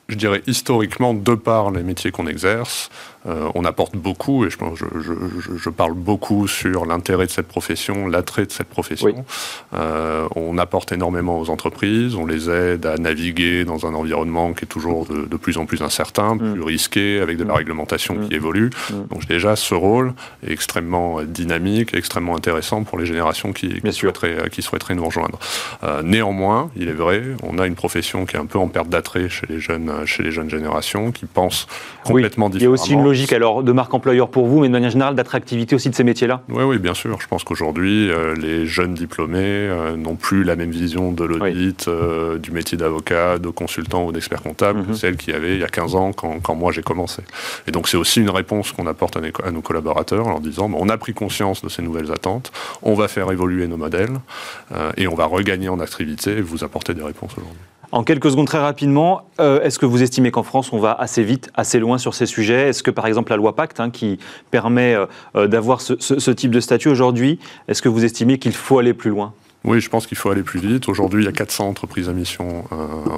Je 0.07 0.15
dirais 0.15 0.41
historiquement, 0.47 1.13
de 1.13 1.35
par 1.35 1.71
les 1.71 1.83
métiers 1.83 2.11
qu'on 2.11 2.27
exerce, 2.27 2.89
euh, 3.27 3.49
on 3.55 3.65
apporte 3.65 3.95
beaucoup, 3.95 4.45
et 4.45 4.49
je, 4.49 5.69
parle 5.69 5.93
beaucoup 5.93 6.47
sur 6.47 6.85
l'intérêt 6.85 7.25
de 7.25 7.31
cette 7.31 7.47
profession, 7.47 8.07
l'attrait 8.07 8.45
de 8.45 8.51
cette 8.51 8.67
profession. 8.67 9.25
Euh, 9.73 10.27
on 10.35 10.57
apporte 10.57 10.91
énormément 10.91 11.39
aux 11.39 11.49
entreprises, 11.49 12.15
on 12.15 12.25
les 12.25 12.49
aide 12.49 12.85
à 12.85 12.97
naviguer 12.97 13.65
dans 13.65 13.85
un 13.85 13.93
environnement 13.93 14.53
qui 14.53 14.65
est 14.65 14.67
toujours 14.67 15.05
de, 15.05 15.37
plus 15.37 15.57
en 15.57 15.65
plus 15.65 15.81
incertain, 15.81 16.35
mm. 16.35 16.53
plus 16.53 16.61
risqué, 16.61 17.19
avec 17.19 17.37
de 17.37 17.43
la 17.43 17.53
mm. 17.53 17.57
réglementation 17.57 18.15
qui 18.15 18.33
mm. 18.33 18.37
évolue. 18.37 18.69
Donc 19.09 19.27
déjà, 19.27 19.55
ce 19.55 19.73
rôle 19.73 20.13
est 20.45 20.51
extrêmement 20.51 21.23
dynamique, 21.23 21.93
extrêmement 21.93 22.35
intéressant 22.35 22.83
pour 22.83 22.97
les 22.97 23.05
générations 23.05 23.53
qui, 23.53 23.81
souhaiteraient, 23.91 24.49
qui 24.51 24.61
souhaiteraient 24.61 24.95
nous 24.95 25.05
rejoindre. 25.05 25.39
Euh, 25.83 26.03
néanmoins, 26.03 26.69
il 26.75 26.89
est 26.89 26.93
vrai, 26.93 27.23
on 27.43 27.57
a 27.57 27.65
une 27.65 27.75
profession 27.75 28.25
qui 28.25 28.35
est 28.35 28.39
un 28.39 28.45
peu 28.45 28.59
en 28.59 28.67
perte 28.67 28.89
d'attrait 28.89 29.29
chez 29.29 29.47
les 29.49 29.59
jeunes, 29.59 29.91
chez 30.05 30.23
les 30.23 30.31
jeunes 30.31 30.49
générations, 30.49 31.11
qui 31.11 31.25
pensent 31.25 31.67
complètement 32.03 32.49
différemment. 32.49 32.75
Alors 33.35 33.63
de 33.63 33.71
marque 33.71 33.93
employeur 33.93 34.29
pour 34.29 34.45
vous, 34.45 34.61
mais 34.61 34.67
de 34.67 34.73
manière 34.73 34.89
générale 34.89 35.15
d'attractivité 35.15 35.75
aussi 35.75 35.89
de 35.89 35.95
ces 35.95 36.03
métiers-là? 36.03 36.41
Oui, 36.49 36.63
oui, 36.63 36.77
bien 36.77 36.93
sûr. 36.93 37.19
Je 37.19 37.27
pense 37.27 37.43
qu'aujourd'hui, 37.43 38.09
euh, 38.09 38.35
les 38.35 38.65
jeunes 38.65 38.93
diplômés 38.93 39.39
euh, 39.39 39.95
n'ont 39.95 40.15
plus 40.15 40.43
la 40.43 40.55
même 40.55 40.71
vision 40.71 41.11
de 41.11 41.23
l'audit, 41.23 41.87
euh, 41.87 42.37
du 42.37 42.51
métier 42.51 42.77
d'avocat, 42.77 43.37
de 43.39 43.49
consultant 43.49 44.05
ou 44.05 44.11
d'expert 44.11 44.41
comptable 44.41 44.83
que 44.83 44.89
mhm. 44.89 44.95
celle 44.95 45.17
qu'il 45.17 45.33
y 45.33 45.35
avait 45.35 45.55
il 45.55 45.59
y 45.59 45.63
a 45.63 45.67
15 45.67 45.95
ans 45.95 46.11
quand, 46.13 46.55
moi 46.55 46.71
j'ai 46.71 46.81
commencé. 46.83 47.23
Et 47.67 47.71
donc 47.71 47.87
c'est 47.87 47.97
aussi 47.97 48.21
une 48.21 48.29
réponse 48.29 48.71
qu'on 48.71 48.87
apporte 48.87 49.17
à, 49.17 49.51
nos 49.51 49.61
collaborateurs 49.61 50.27
en 50.27 50.29
leur 50.29 50.39
disant 50.39 50.71
on 50.73 50.89
a 50.89 50.97
pris 50.97 51.13
conscience 51.13 51.61
de 51.61 51.69
ces 51.69 51.81
nouvelles 51.81 52.11
attentes, 52.11 52.51
on 52.81 52.93
va 52.93 53.07
faire 53.07 53.31
évoluer 53.31 53.67
nos 53.67 53.77
modèles 53.77 54.19
et 54.97 55.07
on 55.07 55.15
va 55.15 55.25
regagner 55.25 55.69
en 55.69 55.79
activité 55.79 56.37
et 56.37 56.41
vous 56.41 56.63
apporter 56.63 56.93
des 56.93 57.03
réponses 57.03 57.31
aujourd'hui. 57.37 57.59
En 57.91 58.03
quelques 58.03 58.31
secondes, 58.31 58.47
très 58.47 58.59
rapidement, 58.59 59.29
euh, 59.39 59.61
est-ce 59.61 59.79
que 59.79 59.85
vous 59.85 60.03
estimez 60.03 60.31
qu'en 60.31 60.43
France, 60.43 60.73
on 60.73 60.79
va 60.79 60.91
assez 60.91 61.23
vite, 61.23 61.49
assez 61.53 61.79
loin 61.79 61.97
sur 61.97 62.13
ces 62.13 62.25
sujets? 62.25 62.69
Est-ce 62.69 62.83
que, 62.83 62.91
par 62.91 63.07
exemple, 63.07 63.31
la 63.31 63.37
loi 63.37 63.55
Pacte, 63.55 63.79
hein, 63.79 63.89
qui 63.89 64.19
permet 64.51 64.95
euh, 64.95 65.05
euh, 65.35 65.47
d'avoir 65.47 65.81
ce, 65.81 66.31
type 66.31 66.51
de 66.51 66.59
statut 66.59 66.89
aujourd'hui, 66.89 67.39
est-ce 67.67 67.81
que 67.81 67.89
vous 67.89 68.03
estimez 68.03 68.39
qu'il 68.39 68.53
faut 68.53 68.79
aller 68.79 68.93
plus 68.93 69.11
loin? 69.11 69.33
Oui, 69.65 69.81
je 69.81 69.89
pense 69.89 70.07
qu'il 70.07 70.17
faut 70.17 70.29
aller 70.29 70.43
plus 70.43 70.59
vite. 70.59 70.87
Aujourd'hui, 70.87 71.23
il 71.23 71.25
y 71.25 71.29
a 71.29 71.33
400 71.33 71.67
entreprises 71.67 72.09
à 72.09 72.13
mission 72.13 72.65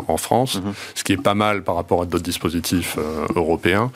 en 0.07 0.17
France, 0.17 0.61
mhm. 0.61 0.73
ce 0.95 1.03
qui 1.03 1.13
est 1.13 1.21
pas 1.21 1.35
mal 1.35 1.63
par 1.63 1.75
rapport 1.75 2.01
à 2.01 2.05
d'autres 2.05 2.23
dispositifs 2.23 2.97
européens, 3.35 3.91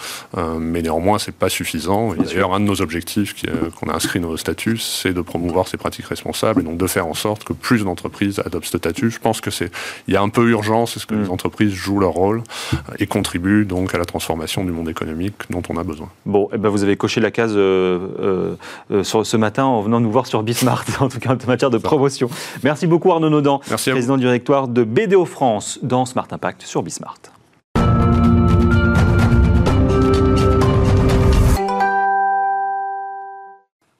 mais 0.60 0.82
néanmoins, 0.82 1.20
c'est 1.20 1.36
pas 1.36 1.50
suffisant. 1.50 2.14
D'ailleurs, 2.14 2.54
un 2.54 2.60
de 2.60 2.66
nos 2.66 2.82
objectifs 2.82 3.36
qu'on 3.80 3.90
a 3.90 3.96
inscrit 3.96 4.20
dans 4.20 4.30
nos 4.30 4.38
statuts, 4.38 4.78
c'est 4.78 5.14
de 5.14 5.22
promouvoir 5.22 5.68
ces 5.68 5.78
pratiques 5.78 6.08
responsables 6.08 6.62
et 6.62 6.64
donc 6.64 6.78
de 6.78 6.88
faire 6.88 7.08
en 7.08 7.14
sorte 7.14 7.44
que 7.44 7.54
plus 7.54 7.84
d'entreprises 7.84 8.40
adoptent 8.40 8.68
ce 8.68 8.78
statut. 8.78 9.12
Je 9.12 9.20
pense 9.20 9.42
que 9.42 9.52
c'est, 9.52 9.72
il 10.08 10.14
y 10.14 10.18
a 10.18 10.22
un 10.22 10.30
peu 10.30 10.50
urgence, 10.50 10.98
est-ce 10.98 11.06
que 11.06 11.16
les 11.16 11.26
mhm. 11.26 11.32
entreprises 11.32 11.74
jouent 11.74 12.00
leur 12.00 12.12
rôle 12.12 12.44
et 13.00 13.08
contribuent 13.08 13.66
donc 13.66 13.96
à 13.96 13.98
la 13.98 14.06
transformation 14.06 14.64
du 14.64 14.72
monde 14.72 14.90
économique 14.90 15.36
dont 15.50 15.62
on 15.70 15.78
a 15.78 15.84
besoin. 15.84 16.10
Bon, 16.26 16.50
eh 16.54 16.58
ben 16.58 16.70
vous 16.70 16.84
avez 16.84 16.98
coché 16.98 17.22
la 17.22 17.32
case 17.32 17.54
euh, 17.56 18.56
sur, 19.04 19.26
ce 19.26 19.38
matin 19.38 19.66
en 19.66 19.82
venant 19.82 20.00
nous 20.00 20.12
voir 20.12 20.28
sur 20.28 20.44
Bismart, 20.44 20.86
en 21.00 21.10
tout 21.10 21.20
cas 21.20 21.36
en 21.36 21.48
matière 21.48 21.70
de 21.70 21.78
promotion. 21.78 22.30
Merci 22.64 22.88
beaucoup 22.88 23.12
Arnaud 23.12 23.30
Naudan, 23.30 23.60
président 23.60 24.18
du 24.18 24.24
directoire 24.24 24.68
de 24.68 24.84
BDO 24.84 25.26
France 25.26 25.80
dans 25.82 26.06
Smart 26.06 26.28
Impact 26.32 26.64
sur 26.64 26.84
Bismart. 26.84 27.20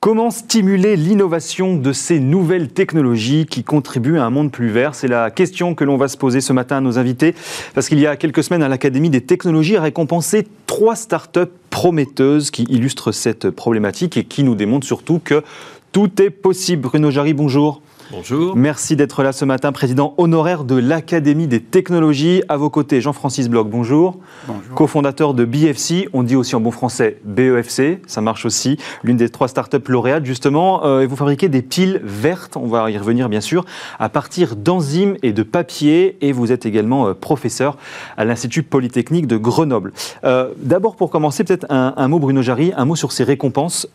Comment 0.04 0.32
stimuler 0.32 0.96
l'innovation 0.96 1.76
de 1.76 1.94
ces 1.94 2.20
nouvelles 2.20 2.70
technologies 2.70 3.46
qui 3.46 3.64
contribuent 3.64 4.18
à 4.18 4.26
un 4.26 4.32
monde 4.32 4.52
plus 4.52 4.70
vert? 4.70 4.96
C'est 4.96 5.08
la 5.08 5.30
question 5.30 5.76
que 5.76 5.84
l'on 5.84 5.96
va 5.96 6.08
se 6.08 6.18
poser 6.18 6.42
ce 6.42 6.54
matin 6.54 6.78
à 6.78 6.82
nos 6.82 6.98
invités, 6.98 7.36
parce 7.76 7.88
qu'il 7.88 8.00
y 8.00 8.08
a 8.08 8.16
quelques 8.16 8.44
semaines 8.44 8.64
à 8.64 8.68
l'Académie 8.68 9.12
des 9.12 9.22
technologies 9.22 9.78
a 9.78 9.82
récompensé 9.82 10.48
trois 10.66 10.96
startups 10.96 11.52
prometteuses 11.70 12.50
qui 12.50 12.64
illustrent 12.64 13.12
cette 13.12 13.52
problématique 13.52 14.18
et 14.18 14.24
qui 14.24 14.42
nous 14.42 14.56
démontrent 14.56 14.88
surtout 14.88 15.22
que 15.24 15.44
tout 15.92 16.20
est 16.20 16.32
possible. 16.32 16.82
Bruno 16.82 17.12
Jarry, 17.12 17.36
bonjour. 17.36 17.84
Bonjour. 18.12 18.58
Merci 18.58 18.98
d'être 18.98 19.24
là 19.24 19.32
ce 19.32 19.46
matin, 19.46 19.72
président 19.72 20.14
honoraire 20.18 20.66
de 20.66 20.76
l'Académie 20.76 21.48
des 21.48 21.62
technologies. 21.62 22.44
À 22.50 22.58
vos 22.58 22.70
côtés, 22.70 23.00
Jean-Francis 23.00 23.48
Bloch, 23.48 23.70
bonjour. 23.70 24.18
Bonjour. 24.48 24.76
Cofondateur 24.76 25.34
de 25.34 25.46
BFC, 25.46 26.10
on 26.12 26.24
dit 26.24 26.36
aussi 26.36 26.54
en 26.58 26.60
bon 26.60 26.72
français 26.72 27.20
BEFC, 27.24 28.02
ça 28.08 28.20
marche 28.20 28.46
aussi. 28.46 28.78
L'une 29.04 29.16
des 29.16 29.30
trois 29.30 29.48
startups 29.48 29.78
lauréates, 29.88 30.26
justement. 30.26 30.86
Euh, 30.86 31.02
et 31.02 31.06
vous 31.06 31.16
fabriquez 31.16 31.48
des 31.48 31.62
piles 31.62 32.02
vertes, 32.04 32.58
on 32.58 32.68
va 32.68 32.92
y 32.92 32.98
revenir 32.98 33.30
bien 33.30 33.40
sûr, 33.40 33.64
à 33.98 34.10
partir 34.10 34.58
d'enzymes 34.58 35.16
et 35.24 35.32
de 35.32 35.44
papier. 35.44 36.18
Et 36.20 36.34
vous 36.34 36.52
êtes 36.52 36.66
également 36.66 37.08
euh, 37.08 37.14
professeur 37.14 37.78
à 38.18 38.26
l'Institut 38.26 38.64
Polytechnique 38.64 39.26
de 39.26 39.38
Grenoble. 39.38 39.94
Euh, 40.26 40.50
d'abord, 40.58 40.98
pour 40.98 41.12
commencer, 41.12 41.46
peut-être 41.46 41.66
un, 41.70 41.94
un, 41.96 42.08
mot, 42.10 42.20
Bruno 42.20 42.42
Jarry, 42.42 42.74
un 42.76 42.84
mot 42.84 42.98
sur 42.98 43.14
ces 43.14 43.24
récompenses 43.24 43.88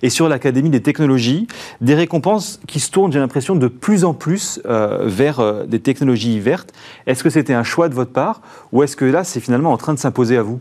et 0.00 0.08
sur 0.08 0.30
l'Académie 0.30 0.70
des 0.70 0.80
technologies. 0.80 1.46
Des 1.82 1.94
récompenses 1.94 2.58
qui 2.66 2.80
se 2.80 2.90
tournent, 2.90 3.12
j'ai 3.12 3.18
l'impression, 3.18 3.41
de 3.50 3.68
plus 3.68 4.04
en 4.04 4.14
plus 4.14 4.60
euh, 4.66 5.02
vers 5.04 5.40
euh, 5.40 5.64
des 5.64 5.80
technologies 5.80 6.38
vertes. 6.40 6.72
Est-ce 7.06 7.22
que 7.24 7.30
c'était 7.30 7.54
un 7.54 7.64
choix 7.64 7.88
de 7.88 7.94
votre 7.94 8.12
part 8.12 8.40
ou 8.70 8.82
est-ce 8.82 8.96
que 8.96 9.04
là, 9.04 9.24
c'est 9.24 9.40
finalement 9.40 9.72
en 9.72 9.76
train 9.76 9.94
de 9.94 9.98
s'imposer 9.98 10.36
à 10.36 10.42
vous? 10.42 10.60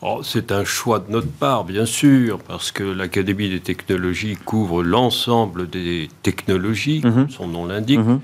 Oh, 0.00 0.20
c'est 0.24 0.50
un 0.50 0.64
choix 0.64 0.98
de 0.98 1.12
notre 1.12 1.30
part, 1.30 1.64
bien 1.64 1.86
sûr, 1.86 2.40
parce 2.40 2.72
que 2.72 2.82
l'Académie 2.82 3.48
des 3.50 3.60
technologies 3.60 4.36
couvre 4.36 4.82
l'ensemble 4.82 5.70
des 5.70 6.08
technologies, 6.22 7.02
mhm. 7.04 7.28
son 7.30 7.46
nom 7.46 7.66
l'indique. 7.66 8.00
Mhm. 8.00 8.20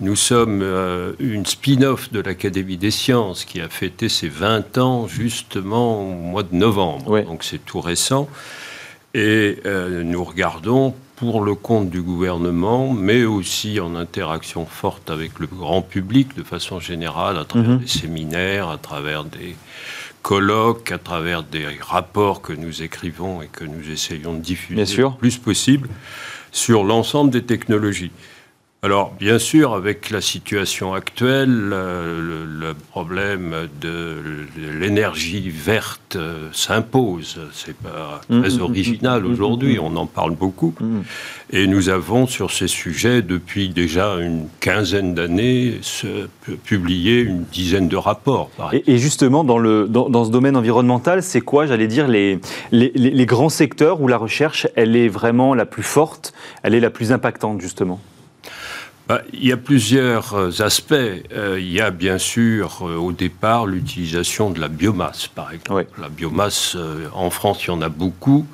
Nous 0.00 0.16
sommes 0.16 0.60
euh, 0.62 1.12
une 1.18 1.46
spin-off 1.46 2.12
de 2.12 2.20
l'Académie 2.20 2.76
des 2.76 2.90
sciences 2.90 3.46
qui 3.46 3.62
a 3.62 3.68
fêté 3.70 4.10
ses 4.10 4.28
20 4.28 4.76
ans 4.76 5.08
justement 5.08 6.02
au 6.02 6.12
mois 6.12 6.42
de 6.42 6.54
novembre. 6.54 7.22
Donc 7.22 7.44
c'est 7.44 7.64
tout 7.64 7.80
récent. 7.80 8.28
Et 9.14 9.56
nous 10.04 10.22
regardons 10.22 10.94
pour 11.16 11.42
le 11.42 11.54
compte 11.54 11.88
du 11.88 12.02
gouvernement, 12.02 12.92
mais 12.92 13.24
aussi 13.24 13.80
en 13.80 13.96
interaction 13.96 14.66
forte 14.66 15.10
avec 15.10 15.38
le 15.38 15.46
grand 15.46 15.80
public 15.80 16.36
de 16.36 16.42
façon 16.42 16.78
générale, 16.78 17.38
à 17.38 17.44
travers 17.44 17.70
mhm. 17.70 17.78
des 17.78 17.86
séminaires, 17.86 18.68
à 18.68 18.76
travers 18.76 19.24
des 19.24 19.56
colloques, 20.22 20.92
à 20.92 20.98
travers 20.98 21.42
des 21.42 21.66
rapports 21.80 22.42
que 22.42 22.52
nous 22.52 22.82
écrivons 22.82 23.40
et 23.42 23.46
que 23.46 23.64
nous 23.64 23.90
essayons 23.90 24.34
de 24.34 24.40
diffuser 24.40 25.02
le 25.02 25.16
plus 25.16 25.38
possible 25.38 25.88
sur 26.52 26.84
l'ensemble 26.84 27.30
des 27.30 27.42
technologies. 27.42 28.12
Alors, 28.82 29.14
bien 29.18 29.40
sûr, 29.40 29.74
avec 29.74 30.10
la 30.10 30.20
situation 30.20 30.94
actuelle, 30.94 31.50
le, 31.50 32.74
problème 32.90 33.68
de, 33.80 34.16
l'énergie 34.78 35.48
verte 35.50 36.14
euh, 36.14 36.48
s'impose. 36.52 37.40
C'est 37.52 37.76
pas 37.76 38.20
mmh, 38.28 38.42
très 38.42 38.56
mmh, 38.56 38.60
original 38.60 39.22
mmh, 39.22 39.32
aujourd'hui, 39.32 39.78
on 39.80 39.96
en 39.96 40.06
parle 40.06 40.36
beaucoup. 40.36 40.72
Et 41.50 41.66
nous 41.66 41.88
avons 41.88 42.28
sur 42.28 42.52
ces 42.52 42.68
sujets, 42.68 43.22
depuis 43.22 43.70
déjà 43.70 44.18
une 44.20 44.46
quinzaine 44.60 45.14
d'années, 45.14 45.80
publié 46.64 47.22
une 47.22 47.44
dizaine 47.44 47.88
de 47.88 47.96
rapports. 47.96 48.50
Et, 48.72 48.98
justement, 48.98 49.42
dans, 49.42 49.58
le, 49.58 49.88
dans, 49.88 50.24
ce 50.24 50.30
domaine 50.30 50.56
environnemental, 50.56 51.22
c'est 51.22 51.40
quoi, 51.40 51.66
j'allais 51.66 51.88
dire, 51.88 52.06
les, 52.06 52.38
les, 52.70 52.92
les 52.94 53.26
grands 53.26 53.48
secteurs 53.48 54.00
où 54.00 54.06
la 54.06 54.18
recherche, 54.18 54.68
elle 54.76 54.94
est 54.94 55.08
vraiment 55.08 55.54
la 55.54 55.66
plus 55.66 55.82
forte, 55.82 56.34
elle 56.62 56.74
est 56.74 56.80
la 56.80 56.90
plus 56.90 57.10
impactante, 57.10 57.60
justement? 57.60 58.00
Il 59.32 59.46
y 59.46 59.52
a 59.52 59.56
plusieurs 59.56 60.34
euh, 60.34 60.50
aspects. 60.60 60.94
Euh, 60.94 61.58
il 61.58 61.72
y 61.72 61.80
a 61.80 61.90
bien 61.90 62.18
sûr 62.18 62.80
euh, 62.82 62.96
au 62.96 63.12
départ 63.12 63.66
l'utilisation 63.66 64.50
de 64.50 64.60
la 64.60 64.68
biomasse, 64.68 65.28
par 65.28 65.52
exemple. 65.52 65.86
La 66.00 66.08
biomasse, 66.08 66.76
en 67.12 67.30
France, 67.30 67.64
il 67.64 67.68
y 67.68 67.70
en 67.70 67.82
a 67.82 67.88
beaucoup. 67.88 68.46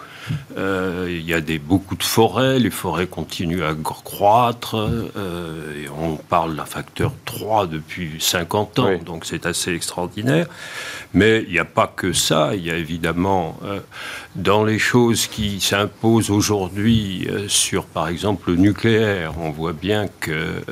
Euh, 0.57 1.07
il 1.11 1.25
y 1.27 1.35
a 1.35 1.41
des, 1.41 1.59
beaucoup 1.59 1.97
de 1.97 2.03
forêts, 2.03 2.59
les 2.59 2.71
forêts 2.71 3.07
continuent 3.07 3.65
à 3.65 3.75
croître. 3.75 4.77
Euh, 4.77 5.85
et 5.85 5.89
on 5.89 6.17
parle 6.17 6.57
d'un 6.57 6.65
facteur 6.65 7.13
3 7.25 7.67
depuis 7.67 8.17
50 8.19 8.79
ans, 8.79 8.99
donc 9.05 9.25
c'est 9.25 9.47
assez 9.47 9.75
extraordinaire. 9.75 10.47
Mais 11.15 11.45
il 11.47 11.53
n'y 11.53 11.59
a 11.59 11.65
pas 11.65 11.87
que 11.87 12.13
ça, 12.13 12.55
il 12.55 12.65
y 12.65 12.71
a 12.71 12.77
évidemment 12.77 13.59
euh, 13.65 13.81
dans 14.37 14.65
les 14.65 14.79
choses 14.79 15.27
qui 15.27 15.61
s'imposent 15.61 16.31
aujourd'hui 16.31 17.29
sur 17.49 17.85
par 17.85 18.09
exemple 18.09 18.51
le 18.51 18.57
nucléaire, 18.57 19.35
on 19.39 19.51
voit 19.51 19.75
bien 19.75 20.09
que 20.21 20.63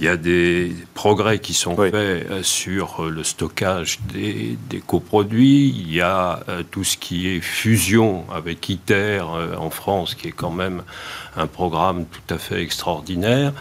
il 0.00 0.06
y 0.06 0.08
a 0.08 0.16
des 0.16 0.72
progrès 0.94 1.40
qui 1.40 1.52
sont 1.52 1.76
faits 1.76 1.94
euh, 1.94 2.42
sur 2.42 3.04
euh, 3.04 3.10
le 3.10 3.22
stockage 3.22 3.98
des, 4.10 4.56
coproduits. 4.86 5.68
Il 5.76 5.94
y 5.94 6.00
a 6.00 6.40
euh, 6.48 6.62
tout 6.68 6.84
ce 6.84 6.96
qui 6.96 7.28
est 7.28 7.40
fusion 7.40 8.24
avec 8.34 8.66
ITER 8.70 9.20
en 9.58 9.68
France, 9.68 10.14
qui 10.14 10.28
est 10.28 10.32
quand 10.32 10.50
même 10.50 10.82
un 11.36 11.46
programme 11.46 12.06
tout 12.06 12.34
à 12.34 12.38
fait 12.38 12.62
extraordinaire. 12.62 13.52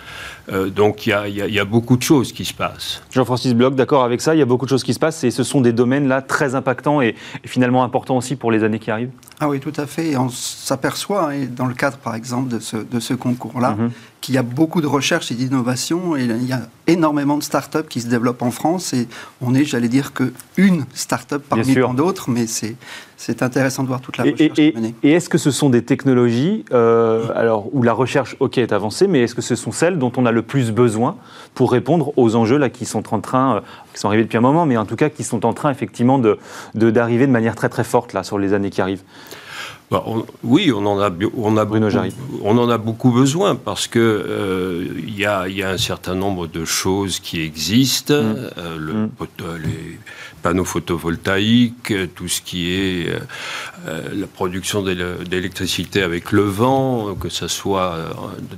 donc 0.75 1.05
il 1.05 1.11
y, 1.11 1.59
a, 1.59 1.65
beaucoup 1.65 1.97
de 1.97 2.01
choses 2.01 2.31
qui 2.31 2.45
se 2.45 2.53
passent. 2.53 3.03
Jean-Francis 3.11 3.53
Bloch, 3.53 3.75
d'accord 3.75 4.03
avec 4.03 4.21
ça, 4.21 4.33
il 4.33 4.39
y 4.39 4.41
a 4.41 4.45
beaucoup 4.45 4.65
de 4.65 4.69
choses 4.69 4.83
qui 4.83 4.93
se 4.93 4.99
passent 4.99 5.23
et 5.23 5.29
ce 5.29 5.43
sont 5.43 5.61
des 5.61 5.73
domaines 5.73 6.07
là 6.07 6.21
très 6.21 6.55
impactants 6.55 7.01
et, 7.01 7.15
finalement 7.45 7.83
importants 7.83 8.17
aussi 8.17 8.35
pour 8.35 8.51
les 8.51 8.63
années 8.63 8.79
qui 8.79 8.89
arrivent? 8.89 9.11
Ah 9.39 9.49
oui, 9.49 9.59
tout 9.59 9.73
à 9.75 9.85
fait. 9.85 10.15
on 10.17 10.29
s'aperçoit, 10.29 11.31
hein, 11.31 11.47
dans 11.55 11.67
le 11.67 11.75
cadre 11.75 11.97
par 11.97 12.15
exemple 12.15 12.49
de 12.49 12.59
ce, 12.59 12.77
de 12.77 12.99
ce 12.99 13.13
concours-là, 13.13 13.71
mhm 13.71 13.91
qu'il 14.29 14.35
y 14.35 14.37
a 14.37 14.43
beaucoup 14.43 14.79
de 14.79 14.85
recherche 14.85 15.31
et 15.31 15.33
d'innovation 15.33 16.15
et 16.15 16.25
il 16.25 16.45
y 16.45 16.53
a 16.53 16.61
énormément 16.85 17.35
de 17.35 17.41
start-up 17.41 17.89
qui 17.89 17.99
se 17.99 18.07
développent 18.07 18.43
en 18.43 18.51
France 18.51 18.93
et 18.93 19.07
on 19.41 19.55
est, 19.55 19.65
j'allais 19.65 19.87
dire, 19.87 20.13
que 20.13 20.33
une 20.55 20.85
start-up 20.93 21.41
parmi 21.49 21.73
tant 21.73 21.95
d'autres, 21.95 22.29
mais 22.29 22.45
c'est 22.45 22.75
c'est 23.17 23.41
intéressant 23.41 23.81
de 23.81 23.87
voir 23.87 24.01
toute 24.01 24.17
la 24.17 24.25
recherche 24.25 24.59
et, 24.59 24.71
menée. 24.73 24.93
Et 25.01 25.13
est-ce 25.13 25.29
que 25.29 25.39
ce 25.39 25.49
sont 25.49 25.71
des 25.71 25.83
technologies 25.83 26.63
euh, 26.71 27.25
alors, 27.33 27.73
où 27.73 27.81
la 27.81 27.91
recherche 27.91 28.35
ok, 28.39 28.59
est 28.59 28.71
avancée, 28.71 29.07
mais 29.07 29.21
est-ce 29.21 29.33
que 29.33 29.41
ce 29.41 29.55
sont 29.55 29.71
celles 29.71 29.97
dont 29.97 30.11
on 30.15 30.27
a 30.27 30.31
le 30.31 30.43
plus 30.43 30.71
besoin 30.71 31.15
pour 31.55 31.71
répondre 31.71 32.13
aux 32.15 32.35
enjeux 32.35 32.59
là, 32.59 32.69
qui 32.69 32.85
sont 32.85 33.11
en 33.11 33.21
train, 33.21 33.55
euh, 33.55 33.61
qui 33.95 33.99
sont 33.99 34.09
arrivés 34.09 34.25
depuis 34.25 34.37
un 34.37 34.41
moment, 34.41 34.67
mais 34.67 34.77
en 34.77 34.85
tout 34.85 34.95
cas 34.95 35.09
qui 35.09 35.23
sont 35.23 35.43
en 35.43 35.53
train 35.53 35.71
effectivement 35.71 36.19
d'arriver 36.19 36.39
de, 36.75 36.91
d'arriver 36.91 37.25
de 37.25 37.31
manière 37.31 37.55
très 37.55 37.69
très 37.69 37.83
forte 37.83 38.13
là, 38.13 38.21
sur 38.21 38.37
les 38.37 38.53
années 38.53 38.69
qui 38.69 38.79
arrivent? 38.79 39.01
Bah, 39.91 40.05
oui, 40.43 40.71
on 40.71 40.85
en 40.85 40.99
a, 40.99 41.09
on 41.35 41.57
a 41.57 41.65
Bruno 41.65 41.89
beaucoup, 41.89 42.13
on 42.43 42.57
en 42.57 42.69
a 42.69 42.77
beaucoup 42.77 43.11
besoin 43.11 43.55
parce 43.55 43.87
que 43.87 43.99
euh, 43.99 44.85
il 44.97 45.17
y, 45.17 45.25
a, 45.25 45.47
y, 45.47 45.63
a, 45.63 45.69
un 45.69 45.77
certain 45.79 46.13
nombre 46.13 46.45
de 46.45 46.63
choses 46.63 47.19
qui 47.19 47.41
existent. 47.41 48.13
Mm. 48.13 48.49
Euh, 48.57 48.77
le, 48.77 48.93
mm. 48.93 49.09
les 49.63 49.99
panneaux 50.49 50.65
photovoltaïques, 50.65 51.93
tout 52.15 52.27
ce 52.27 52.41
qui 52.41 52.71
est 52.71 53.09
euh, 53.87 54.01
la 54.15 54.25
production 54.25 54.81
d'électricité 54.81 56.01
avec 56.01 56.31
le 56.31 56.41
vent, 56.41 57.13
que 57.13 57.29
ce 57.29 57.47
soit 57.47 57.97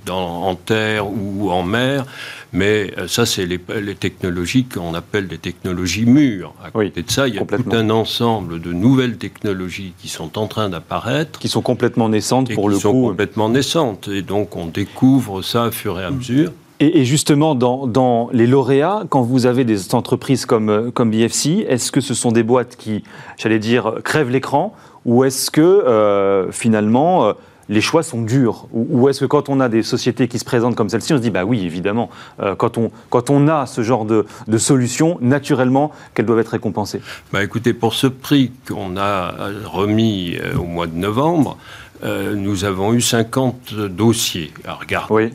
dans, 0.05 0.43
en 0.43 0.55
terre 0.55 1.07
ou 1.07 1.51
en 1.51 1.63
mer. 1.63 2.05
Mais 2.53 2.93
euh, 2.97 3.07
ça, 3.07 3.25
c'est 3.25 3.45
les, 3.45 3.59
technologies 3.95 4.63
qu'on 4.63 4.93
appelle 4.93 5.27
des 5.27 5.37
technologies 5.37 6.05
mûres. 6.05 6.53
À 6.63 6.71
côté 6.71 7.01
de 7.03 7.11
ça, 7.11 7.27
il 7.27 7.35
y 7.35 7.39
a 7.39 7.45
tout 7.45 7.69
un 7.73 7.89
ensemble 7.89 8.61
de 8.61 8.71
nouvelles 8.71 9.17
technologies 9.17 9.93
qui 9.99 10.07
sont 10.07 10.37
en 10.37 10.47
train 10.47 10.69
d'apparaître. 10.69 11.39
Qui 11.39 11.49
sont 11.49 11.61
complètement 11.61 12.07
naissantes 12.07 12.53
pour 12.53 12.69
le 12.69 12.75
coup. 12.75 12.79
Qui 12.79 12.83
sont 12.83 13.01
complètement 13.01 13.49
naissantes. 13.49 14.07
Et 14.07 14.21
donc, 14.21 14.55
on 14.55 14.67
découvre 14.67 15.41
ça 15.41 15.67
au 15.67 15.71
fur 15.71 15.99
et 15.99 16.05
à 16.05 16.11
mesure. 16.11 16.51
Et, 16.83 17.05
justement, 17.05 17.53
dans, 17.55 18.29
les 18.33 18.47
lauréats, 18.47 19.03
quand 19.09 19.21
vous 19.21 19.45
avez 19.45 19.63
des 19.63 19.93
entreprises 19.93 20.45
comme, 20.45 20.69
euh, 20.69 20.91
comme 20.91 21.11
BFC, 21.11 21.65
est-ce 21.69 21.91
que 21.91 22.01
ce 22.01 22.13
sont 22.13 22.31
des 22.31 22.43
boîtes 22.43 22.75
qui, 22.75 23.03
j'allais 23.37 23.59
dire, 23.59 23.95
crèvent 24.03 24.31
l'écran 24.31 24.73
Ou 25.05 25.23
est-ce 25.23 25.51
que, 25.51 25.61
euh, 25.61 26.51
finalement, 26.51 27.33
les 27.71 27.81
choix 27.81 28.03
sont 28.03 28.21
durs 28.21 28.67
Ou, 28.73 29.09
est-ce 29.09 29.21
que 29.21 29.25
quand 29.25 29.49
on 29.49 29.59
a 29.59 29.69
des 29.69 29.81
sociétés 29.81 30.27
qui 30.27 30.37
se 30.37 30.45
présentent 30.45 30.75
comme 30.75 30.89
celle-ci, 30.89 31.13
on 31.13 31.17
se 31.17 31.21
dit, 31.21 31.31
bah 31.31 31.45
oui, 31.45 31.65
évidemment, 31.65 32.09
euh, 32.41 32.53
quand, 32.53 32.77
on, 32.77 32.91
quand 33.09 33.29
on 33.29 33.47
a 33.47 33.65
ce 33.65 33.81
genre 33.81 34.05
de, 34.05 34.25
de 34.47 34.57
solution, 34.57 35.17
naturellement, 35.21 35.91
qu'elles 36.13 36.25
doivent 36.25 36.39
être 36.39 36.49
récompensées 36.49 37.01
bah 37.31 37.43
Écoutez, 37.43 37.73
pour 37.73 37.93
ce 37.93 38.07
prix 38.07 38.51
qu'on 38.67 38.97
a 38.97 39.33
remis 39.65 40.35
euh, 40.35 40.57
au 40.57 40.65
mois 40.65 40.85
de 40.85 40.95
novembre, 40.95 41.57
euh, 42.03 42.35
nous 42.35 42.65
avons 42.65 42.93
eu 42.93 43.01
50 43.01 43.73
dossiers 43.73 44.51
à 44.65 44.73
regarder. 44.73 45.13
Oui. 45.13 45.33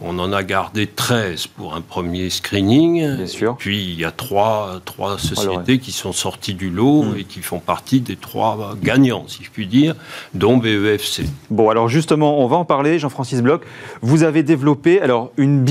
On 0.00 0.18
en 0.18 0.32
a 0.32 0.42
gardé 0.42 0.86
13 0.86 1.48
pour 1.48 1.74
un 1.74 1.80
premier 1.80 2.30
screening. 2.30 3.16
Bien 3.16 3.26
sûr. 3.26 3.56
Puis 3.58 3.82
il 3.82 3.98
y 3.98 4.04
a 4.04 4.10
trois, 4.10 4.80
trois 4.84 5.18
sociétés 5.18 5.78
qui 5.78 5.92
sont 5.92 6.12
sorties 6.12 6.54
du 6.54 6.70
lot 6.70 7.02
hmm. 7.02 7.16
et 7.18 7.24
qui 7.24 7.40
font 7.40 7.58
partie 7.58 8.00
des 8.00 8.16
trois 8.16 8.76
gagnants, 8.82 9.24
si 9.26 9.44
je 9.44 9.50
puis 9.50 9.66
dire, 9.66 9.94
dont 10.34 10.56
BEFC. 10.56 11.24
Bon, 11.50 11.68
alors 11.68 11.88
justement, 11.88 12.40
on 12.40 12.46
va 12.46 12.56
en 12.56 12.64
parler, 12.64 12.98
Jean-Francis 12.98 13.42
Bloch. 13.42 13.62
Vous 14.00 14.22
avez 14.22 14.42
développé 14.42 15.00
alors 15.00 15.32
une 15.36 15.64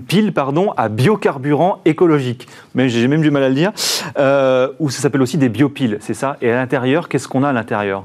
pile 0.00 0.32
pardon, 0.32 0.72
à 0.76 0.88
biocarburant 0.88 1.80
écologique. 1.84 2.46
Mais 2.74 2.88
j'ai 2.88 3.08
même 3.08 3.22
du 3.22 3.30
mal 3.30 3.42
à 3.42 3.48
le 3.48 3.54
dire. 3.54 3.72
Euh, 4.18 4.68
ou 4.78 4.90
ça 4.90 5.00
s'appelle 5.00 5.22
aussi 5.22 5.38
des 5.38 5.48
biopiles, 5.48 5.98
c'est 6.00 6.14
ça? 6.14 6.36
Et 6.40 6.50
à 6.50 6.56
l'intérieur, 6.56 7.08
qu'est-ce 7.08 7.28
qu'on 7.28 7.42
a 7.42 7.48
à 7.48 7.52
l'intérieur? 7.52 8.04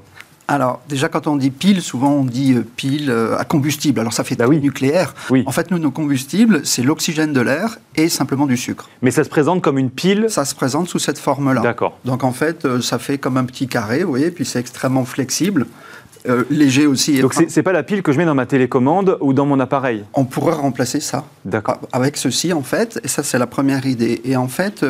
Alors, 0.51 0.81
déjà, 0.89 1.07
quand 1.07 1.27
on 1.27 1.37
dit 1.37 1.49
pile, 1.49 1.81
souvent 1.81 2.11
on 2.11 2.25
dit 2.25 2.53
euh, 2.53 2.65
pile 2.75 3.09
euh, 3.09 3.37
à 3.37 3.45
combustible. 3.45 4.01
Alors, 4.01 4.11
ça 4.11 4.25
fait 4.25 4.35
bah 4.35 4.47
oui. 4.49 4.59
nucléaire. 4.59 5.13
Oui. 5.29 5.43
En 5.45 5.51
fait, 5.53 5.71
nous, 5.71 5.79
nos 5.79 5.91
combustibles, 5.91 6.59
c'est 6.65 6.83
l'oxygène 6.83 7.31
de 7.31 7.39
l'air 7.39 7.77
et 7.95 8.09
simplement 8.09 8.45
du 8.45 8.57
sucre. 8.57 8.89
Mais 9.01 9.11
ça 9.11 9.23
se 9.23 9.29
présente 9.29 9.61
comme 9.61 9.77
une 9.77 9.89
pile 9.89 10.25
Ça 10.27 10.43
se 10.43 10.53
présente 10.53 10.89
sous 10.89 10.99
cette 10.99 11.19
forme-là. 11.19 11.61
D'accord. 11.61 11.97
Donc, 12.03 12.25
en 12.25 12.33
fait, 12.33 12.65
euh, 12.65 12.81
ça 12.81 12.99
fait 12.99 13.17
comme 13.17 13.37
un 13.37 13.45
petit 13.45 13.67
carré, 13.69 14.03
vous 14.03 14.09
voyez, 14.09 14.29
puis 14.29 14.43
c'est 14.43 14.59
extrêmement 14.59 15.05
flexible. 15.05 15.67
léger 16.51 16.85
aussi. 16.85 17.19
Donc 17.19 17.33
c'est 17.33 17.63
pas 17.63 17.71
la 17.71 17.81
pile 17.81 18.03
que 18.03 18.11
je 18.11 18.19
mets 18.19 18.25
dans 18.25 18.35
ma 18.35 18.45
télécommande 18.45 19.17
ou 19.21 19.33
dans 19.33 19.47
mon 19.47 19.59
appareil 19.59 20.03
On 20.13 20.23
pourrait 20.23 20.53
remplacer 20.53 20.99
ça. 20.99 21.23
D'accord. 21.45 21.79
Avec 21.91 22.15
ceci 22.15 22.53
en 22.53 22.61
fait, 22.61 22.99
et 23.03 23.07
ça 23.07 23.23
c'est 23.23 23.39
la 23.39 23.47
première 23.47 23.87
idée. 23.87 24.21
Et 24.23 24.35
en 24.35 24.47
fait, 24.47 24.85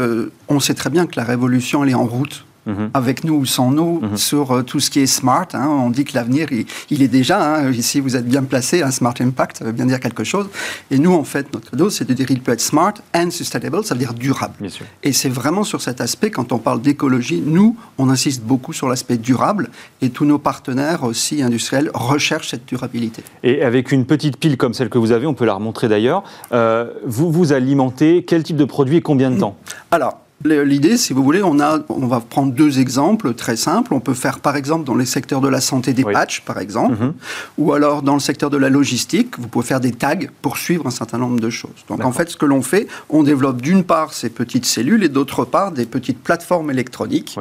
on 0.49 0.59
sait 0.59 0.73
très 0.73 0.89
bien 0.89 1.05
que 1.05 1.13
la 1.15 1.23
révolution 1.23 1.85
elle 1.85 1.91
est 1.91 1.93
en 1.93 2.05
route. 2.05 2.45
Mhm. 2.67 2.91
avec 2.93 3.23
nous 3.23 3.33
ou 3.33 3.45
sans 3.45 3.71
nous, 3.71 4.01
mhm. 4.01 4.17
sur 4.17 4.51
euh, 4.51 4.61
tout 4.61 4.79
ce 4.79 4.91
qui 4.91 4.99
est 4.99 5.07
smart. 5.07 5.47
Hein. 5.53 5.67
on 5.67 5.89
dit 5.89 6.03
que 6.03 6.13
l'avenir, 6.13 6.47
il, 6.91 7.01
est 7.01 7.07
déjà, 7.07 7.55
hein. 7.55 7.71
ici 7.71 7.99
vous 7.99 8.15
êtes 8.15 8.27
bien 8.27 8.43
placé, 8.43 8.83
un 8.83 8.91
smart 8.91 9.15
impact, 9.19 9.57
ça 9.57 9.65
veut 9.65 9.71
bien 9.71 9.87
dire 9.87 9.99
quelque 9.99 10.23
chose. 10.23 10.47
Et 10.91 10.99
nous, 10.99 11.13
en 11.13 11.23
fait, 11.23 11.51
notre 11.53 11.75
dos, 11.75 11.89
c'est 11.89 12.05
de 12.05 12.13
dire 12.13 12.27
qu'il 12.27 12.39
peut 12.39 12.51
être 12.51 12.61
smart 12.61 12.93
and 13.15 13.31
sustainable, 13.31 13.83
ça 13.83 13.95
veut 13.95 13.99
dire 13.99 14.13
durable. 14.13 14.53
Et 15.01 15.11
c'est 15.11 15.29
vraiment 15.29 15.63
sur 15.63 15.81
cet 15.81 16.01
aspect, 16.01 16.29
quand 16.29 16.51
on 16.51 16.59
parle 16.59 16.81
d'écologie, 16.81 17.41
nous, 17.43 17.75
on 17.97 18.09
insiste 18.09 18.43
beaucoup 18.43 18.73
sur 18.73 18.87
l'aspect 18.87 19.17
durable, 19.17 19.71
et 20.01 20.11
tous 20.11 20.25
nos 20.25 20.37
partenaires 20.37 21.03
aussi 21.03 21.41
industriels 21.41 21.89
recherchent 21.95 22.49
cette 22.49 22.67
durabilité. 22.67 23.23
Et 23.41 23.63
avec 23.63 23.91
une 23.91 24.05
petite 24.05 24.37
pile 24.37 24.57
comme 24.57 24.75
celle 24.75 24.89
que 24.89 24.99
vous 24.99 25.11
avez, 25.11 25.25
on 25.25 25.33
peut 25.33 25.45
la 25.45 25.55
remontrer 25.55 25.87
d'ailleurs, 25.87 26.23
euh, 26.51 26.91
vous 27.05 27.31
vous 27.31 27.53
alimentez 27.53 28.23
quel 28.23 28.43
type 28.43 28.57
de 28.57 28.65
produit 28.65 28.97
et 28.97 29.01
combien 29.01 29.31
de 29.31 29.39
temps? 29.39 29.57
Alors, 29.89 30.20
L'idée, 30.45 30.97
si 30.97 31.13
vous 31.13 31.23
voulez, 31.23 31.43
on, 31.43 31.59
a, 31.59 31.79
on 31.89 32.07
va 32.07 32.19
prendre 32.19 32.53
deux 32.53 32.79
exemples 32.79 33.33
très 33.33 33.55
simples. 33.55 33.93
On 33.93 33.99
peut 33.99 34.13
faire, 34.13 34.39
par 34.39 34.55
exemple, 34.55 34.85
dans 34.85 34.95
les 34.95 35.05
secteurs 35.05 35.41
de 35.41 35.47
la 35.47 35.61
santé 35.61 35.93
des 35.93 36.03
patchs, 36.03 36.41
par 36.41 36.59
exemple, 36.59 37.01
mhm. 37.01 37.13
ou 37.57 37.73
alors 37.73 38.01
dans 38.01 38.13
le 38.13 38.19
secteur 38.19 38.49
de 38.49 38.57
la 38.57 38.69
logistique, 38.69 39.37
vous 39.37 39.47
pouvez 39.47 39.65
faire 39.65 39.79
des 39.79 39.91
tags 39.91 40.27
pour 40.41 40.57
suivre 40.57 40.87
un 40.87 40.91
certain 40.91 41.17
nombre 41.17 41.39
de 41.39 41.49
choses. 41.49 41.85
Donc, 41.87 42.03
en 42.03 42.11
fait, 42.11 42.29
ce 42.29 42.37
que 42.37 42.45
l'on 42.45 42.61
fait, 42.61 42.87
on 43.09 43.23
développe 43.23 43.61
d'une 43.61 43.83
part 43.83 44.13
ces 44.13 44.29
petites 44.29 44.65
cellules 44.65 45.03
et 45.03 45.09
d'autre 45.09 45.45
part 45.45 45.71
des 45.71 45.85
petites 45.85 46.21
plateformes 46.21 46.71
électroniques. 46.71 47.37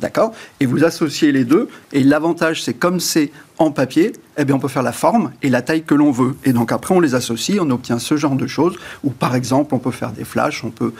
D'accord? 0.00 0.32
Et 0.58 0.66
vous 0.66 0.84
associez 0.84 1.30
les 1.30 1.44
deux. 1.44 1.68
Et 1.92 2.02
l'avantage, 2.02 2.62
c'est 2.62 2.74
comme 2.74 2.98
c'est 2.98 3.30
en 3.58 3.70
papier, 3.70 4.12
eh 4.36 4.44
bien, 4.44 4.56
on 4.56 4.58
peut 4.58 4.68
faire 4.68 4.82
la 4.82 4.92
forme 4.92 5.30
et 5.40 5.48
la 5.48 5.62
taille 5.62 5.84
que 5.84 5.94
l'on 5.94 6.10
veut. 6.10 6.34
Et 6.44 6.52
donc 6.52 6.72
après, 6.72 6.94
on 6.94 7.00
les 7.00 7.14
associe, 7.14 7.58
on 7.60 7.70
obtient 7.70 8.00
ce 8.00 8.16
genre 8.16 8.34
de 8.34 8.48
choses. 8.48 8.76
Ou 9.04 9.10
par 9.10 9.36
exemple, 9.36 9.74
on 9.74 9.78
peut 9.78 9.92
faire 9.92 10.10
des 10.10 10.24
flashs, 10.24 10.64
on 10.64 10.70
peut 10.70 10.92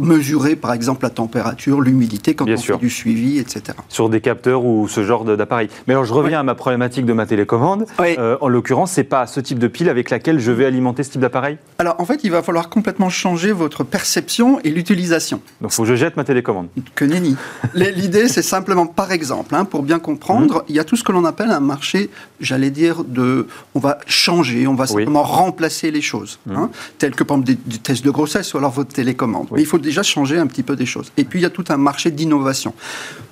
mesurer 0.00 0.56
par 0.56 0.72
exemple 0.72 1.04
la 1.04 1.10
température, 1.10 1.80
l'humidité 1.80 2.34
quand 2.34 2.48
on 2.48 2.56
fait 2.56 2.76
du 2.78 2.90
suivi, 2.90 3.38
etc. 3.38 3.76
Sur 3.88 4.08
des 4.08 4.20
capteurs 4.20 4.64
ou 4.64 4.88
ce 4.88 5.04
genre 5.04 5.24
d'appareil. 5.24 5.68
Mais 5.86 5.94
alors 5.94 6.04
je 6.04 6.12
reviens 6.12 6.40
à 6.40 6.42
ma 6.42 6.54
problématique 6.54 7.06
de 7.06 7.12
ma 7.12 7.26
télécommande. 7.26 7.86
Euh, 8.00 8.36
en 8.40 8.48
l'occurrence, 8.48 8.92
c'est 8.92 9.04
pas 9.04 9.26
ce 9.26 9.40
type 9.40 9.58
de 9.58 9.68
pile 9.68 9.88
avec 9.88 10.10
laquelle 10.10 10.38
je 10.38 10.52
vais 10.52 10.64
alimenter 10.64 11.02
ce 11.02 11.10
type 11.10 11.20
d'appareil? 11.20 11.58
Alors 11.78 11.96
en 11.98 12.04
fait, 12.04 12.20
il 12.24 12.30
va 12.30 12.42
falloir 12.42 12.68
complètement 12.68 13.10
changer 13.10 13.52
votre 13.52 13.84
perception 13.84 14.60
et 14.64 14.70
l'utilisation. 14.70 15.40
Donc 15.60 15.72
il 15.72 15.74
faut 15.74 15.82
que 15.82 15.88
je 15.88 15.94
jette 15.94 16.16
ma 16.16 16.24
télécommande. 16.24 16.68
Que 16.94 17.04
nenni. 17.04 17.36
L'idée, 17.74 18.28
c'est 18.28 18.42
simplement, 18.42 18.86
par 18.86 19.12
exemple, 19.12 19.54
hein, 19.54 19.64
pour 19.64 19.82
bien 19.82 19.98
comprendre, 19.98 20.56
mhm. 20.56 20.64
il 20.68 20.76
y 20.76 20.78
a 20.78 20.84
tout 20.84 20.96
ce 20.96 21.04
que 21.04 21.12
l'on 21.12 21.24
appelle 21.24 21.50
un 21.50 21.60
marché, 21.60 22.10
j'allais 22.40 22.70
dire, 22.70 23.04
de, 23.04 23.46
on 23.74 23.80
va 23.80 23.98
changer, 24.06 24.66
on 24.66 24.74
va 24.74 24.86
simplement 24.86 25.22
remplacer 25.22 25.90
les 25.90 26.00
choses, 26.00 26.38
hein, 26.50 26.70
tels 26.98 27.14
que 27.14 27.24
par 27.24 27.38
exemple 27.38 27.58
des, 27.66 27.78
tests 27.78 28.04
de 28.04 28.10
grossesse 28.10 28.54
ou 28.54 28.58
alors 28.58 28.70
votre 28.70 28.92
télécommande 28.92 29.48
il 29.66 29.68
faut 29.68 29.78
déjà 29.78 30.04
changer 30.04 30.38
un 30.38 30.46
petit 30.46 30.62
peu 30.62 30.76
des 30.76 30.86
choses. 30.86 31.10
Et 31.16 31.24
puis, 31.24 31.40
il 31.40 31.42
y 31.42 31.46
a 31.46 31.50
tout 31.50 31.64
un 31.68 31.76
marché 31.76 32.12
d'innovation. 32.12 32.72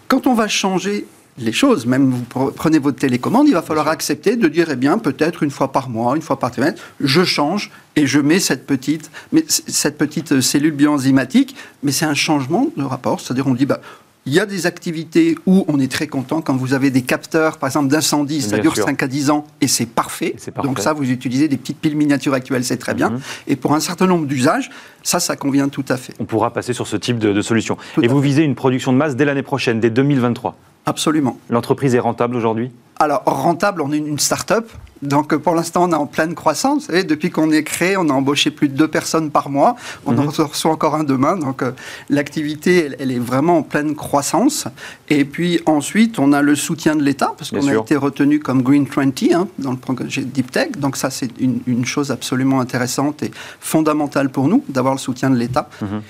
Quand 0.08 0.26
on 0.26 0.34
va 0.34 0.48
changer 0.48 1.06
les 1.38 1.52
choses, 1.52 1.86
même 1.86 2.10
vous 2.10 2.50
prenez 2.52 2.78
votre 2.78 2.98
télécommande, 2.98 3.48
il 3.48 3.54
va 3.54 3.62
falloir 3.62 3.88
accepter 3.88 4.36
de 4.36 4.48
dire, 4.48 4.68
eh 4.70 4.76
bien, 4.76 4.98
peut-être 4.98 5.42
une 5.42 5.50
fois 5.50 5.70
par 5.72 5.88
mois, 5.88 6.16
une 6.16 6.22
fois 6.22 6.38
par 6.38 6.50
trimestre, 6.50 6.82
je 7.00 7.24
change 7.24 7.70
et 7.96 8.06
je 8.06 8.20
mets 8.20 8.40
cette 8.40 8.66
petite, 8.66 9.10
cette 9.48 9.96
petite 9.96 10.40
cellule 10.40 10.72
bioenzymatique, 10.72 11.56
mais 11.82 11.92
c'est 11.92 12.04
un 12.04 12.14
changement 12.14 12.68
de 12.76 12.82
rapport, 12.82 13.20
c'est-à-dire 13.20 13.46
on 13.46 13.54
dit, 13.54 13.66
bah, 13.66 13.80
il 14.26 14.32
y 14.32 14.40
a 14.40 14.46
des 14.46 14.66
activités 14.66 15.36
où 15.46 15.64
on 15.68 15.78
est 15.78 15.90
très 15.90 16.06
content 16.06 16.40
quand 16.40 16.56
vous 16.56 16.72
avez 16.72 16.90
des 16.90 17.02
capteurs, 17.02 17.58
par 17.58 17.68
exemple 17.68 17.88
d'incendie, 17.88 18.40
ça 18.40 18.58
dure 18.58 18.74
5 18.76 19.02
à 19.02 19.06
10 19.06 19.30
ans 19.30 19.46
et 19.60 19.68
c'est 19.68 19.86
parfait. 19.86 20.34
Donc 20.62 20.78
ça, 20.78 20.92
vous 20.92 21.10
utilisez 21.10 21.48
des 21.48 21.56
petites 21.56 21.78
piles 21.78 21.96
miniatures 21.96 22.34
actuelles, 22.34 22.64
c'est 22.64 22.78
très 22.78 22.94
bien. 22.94 23.10
Mhm. 23.10 23.20
Et 23.48 23.56
pour 23.56 23.74
un 23.74 23.80
certain 23.80 24.06
nombre 24.06 24.26
d'usages, 24.26 24.70
ça, 25.02 25.20
ça 25.20 25.36
convient 25.36 25.68
tout 25.68 25.84
à 25.88 25.96
fait. 25.96 26.14
On 26.20 26.24
pourra 26.24 26.52
passer 26.52 26.72
sur 26.72 26.86
ce 26.86 26.96
type 26.96 27.18
de, 27.18 27.42
solution. 27.42 27.76
et 28.00 28.08
vous 28.08 28.20
visez 28.20 28.42
une 28.42 28.54
production 28.54 28.92
de 28.92 28.98
masse 28.98 29.16
dès 29.16 29.24
l'année 29.24 29.42
prochaine, 29.42 29.80
dès 29.80 29.90
2023 29.90 30.56
Absolument. 30.86 31.38
L'entreprise 31.50 31.94
est 31.94 32.00
rentable 32.00 32.36
aujourd'hui? 32.36 32.70
Alors, 33.04 33.22
rentable, 33.24 33.82
on 33.82 33.92
est 33.92 33.98
une 33.98 34.18
start-up. 34.18 34.68
Donc, 35.02 35.36
pour 35.36 35.54
l'instant, 35.54 35.84
on 35.84 35.92
est 35.92 35.96
en 35.96 36.06
pleine 36.06 36.34
croissance. 36.34 36.88
Et 36.88 37.04
depuis 37.04 37.30
qu'on 37.30 37.50
est 37.50 37.62
créé, 37.62 37.96
on 37.96 38.08
a 38.08 38.12
embauché 38.12 38.50
plus 38.50 38.68
de 38.68 38.74
deux 38.74 38.88
personnes 38.88 39.30
par 39.30 39.50
mois. 39.50 39.76
On 40.06 40.16
en 40.16 40.22
mhm. 40.22 40.28
reçoit 40.28 40.70
encore 40.70 40.94
un 40.94 41.04
demain. 41.04 41.36
Donc, 41.36 41.62
euh, 41.62 41.72
l'activité, 42.08 42.90
elle, 42.98 43.10
est 43.10 43.18
vraiment 43.18 43.58
en 43.58 43.62
pleine 43.62 43.94
croissance. 43.94 44.66
Et 45.10 45.24
puis, 45.26 45.60
ensuite, 45.66 46.18
on 46.18 46.32
a 46.32 46.40
le 46.40 46.54
soutien 46.54 46.96
de 46.96 47.02
l'État, 47.02 47.34
parce 47.36 47.50
qu'on 47.50 47.68
a 47.68 47.74
été 47.74 47.96
retenu 47.96 48.40
comme 48.40 48.62
Green 48.62 48.86
20 48.86 49.22
hein, 49.32 49.48
dans 49.58 49.72
le 49.72 49.76
programme 49.76 50.08
Deep 50.08 50.50
Tech. 50.50 50.72
Donc, 50.78 50.96
ça, 50.96 51.10
c'est 51.10 51.30
une, 51.38 51.84
chose 51.84 52.10
absolument 52.10 52.60
intéressante 52.60 53.22
et 53.22 53.30
fondamentale 53.60 54.30
pour 54.30 54.48
nous, 54.48 54.64
d'avoir 54.70 54.94
le 54.94 55.00
soutien 55.00 55.28
de 55.28 55.36
l'État. 55.36 55.68
Mhm. 55.82 56.02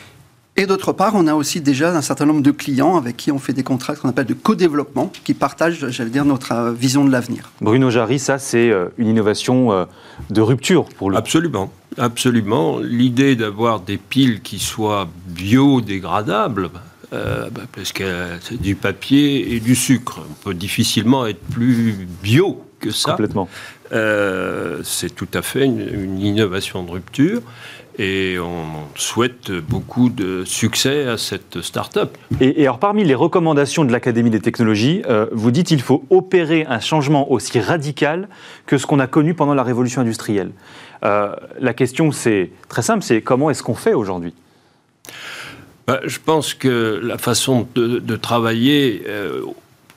Et 0.57 0.67
d'autre 0.67 0.93
part, 0.93 1.15
on 1.17 1.27
a 1.27 1.35
aussi 1.35 1.61
déjà 1.61 1.97
un 1.97 2.03
certain 2.03 2.27
nombre 2.27 2.43
de 2.43 2.53
clients 2.53 2.97
avec 2.97 3.17
qui 3.17 3.33
on 3.33 3.41
fait 3.41 3.53
des 3.53 3.65
contrats 3.65 3.97
qu'on 3.97 4.09
appelle 4.09 4.27
de 4.27 4.35
co-développement, 4.35 5.11
qui 5.25 5.35
partagent, 5.35 5.89
j'allais 5.89 6.11
dire, 6.11 6.25
notre 6.25 6.53
euh, 6.53 6.73
vision 6.73 7.05
de 7.05 7.11
l'avenir. 7.11 7.51
Bruno 7.61 7.91
Jarry, 7.91 8.21
ça, 8.21 8.39
c'est 8.39 8.71
euh, 8.71 8.87
une 8.97 9.09
innovation 9.09 9.73
euh, 9.73 9.85
de 10.31 10.41
rupture 10.41 10.85
pour 10.85 11.11
le. 11.11 11.17
Absolument. 11.17 11.73
Absolument. 11.99 12.79
L'idée 12.79 13.35
d'avoir 13.35 13.81
des 13.81 13.97
piles 13.97 14.43
qui 14.43 14.61
soient 14.61 15.09
biodégradables, 15.27 16.71
bah, 17.13 17.49
parce 17.73 17.93
que 17.93 18.05
c'est 18.41 18.61
du 18.61 18.75
papier 18.75 19.55
et 19.55 19.61
du 19.61 19.77
sucre. 19.77 20.21
On 20.29 20.45
peut 20.45 20.55
difficilement 20.55 21.27
être 21.27 21.41
plus 21.53 22.09
bio 22.21 22.65
que 22.81 22.91
ça. 22.91 23.13
Complètement. 23.13 23.49
c'est 23.93 25.15
tout 25.15 25.29
à 25.33 25.43
fait 25.43 25.65
une, 25.65 26.19
innovation 26.19 26.83
de 26.83 26.91
rupture 26.91 27.43
et 27.99 28.39
on 28.39 28.65
souhaite 28.97 29.53
beaucoup 29.53 30.09
de 30.09 30.45
succès 30.45 31.07
à 31.07 31.17
cette 31.17 31.61
start-up. 31.61 32.17
Et, 32.41 32.63
alors, 32.63 32.79
parmi 32.79 33.05
les 33.05 33.15
recommandations 33.15 33.85
de 33.85 33.93
l'Académie 33.93 34.31
des 34.31 34.41
technologies, 34.41 35.03
euh, 35.09 35.27
vous 35.33 35.51
dites 35.51 35.69
qu'il 35.69 35.83
faut 35.83 36.05
opérer 36.11 36.67
un 36.69 36.81
changement 36.81 37.31
aussi 37.31 37.61
radical 37.61 38.29
que 38.67 38.79
ce 38.79 38.87
qu'on 38.87 38.99
a 38.99 39.07
connu 39.07 39.35
pendant 39.35 39.55
la 39.55 39.63
révolution 39.63 40.01
industrielle. 40.01 40.51
Euh, 41.05 41.35
la 41.61 41.75
question, 41.75 42.13
c'est 42.13 42.51
très 42.69 42.83
simple, 42.83 43.03
c'est 43.03 43.21
comment 43.23 43.51
est-ce 43.51 43.63
qu'on 43.63 43.75
fait 43.75 43.95
aujourd'hui? 43.95 44.35
Bah, 45.87 46.01
je 46.05 46.19
pense 46.19 46.55
que 46.55 47.01
la 47.03 47.19
façon 47.19 47.69
de, 47.75 48.17
travailler, 48.17 49.05
euh, 49.07 49.43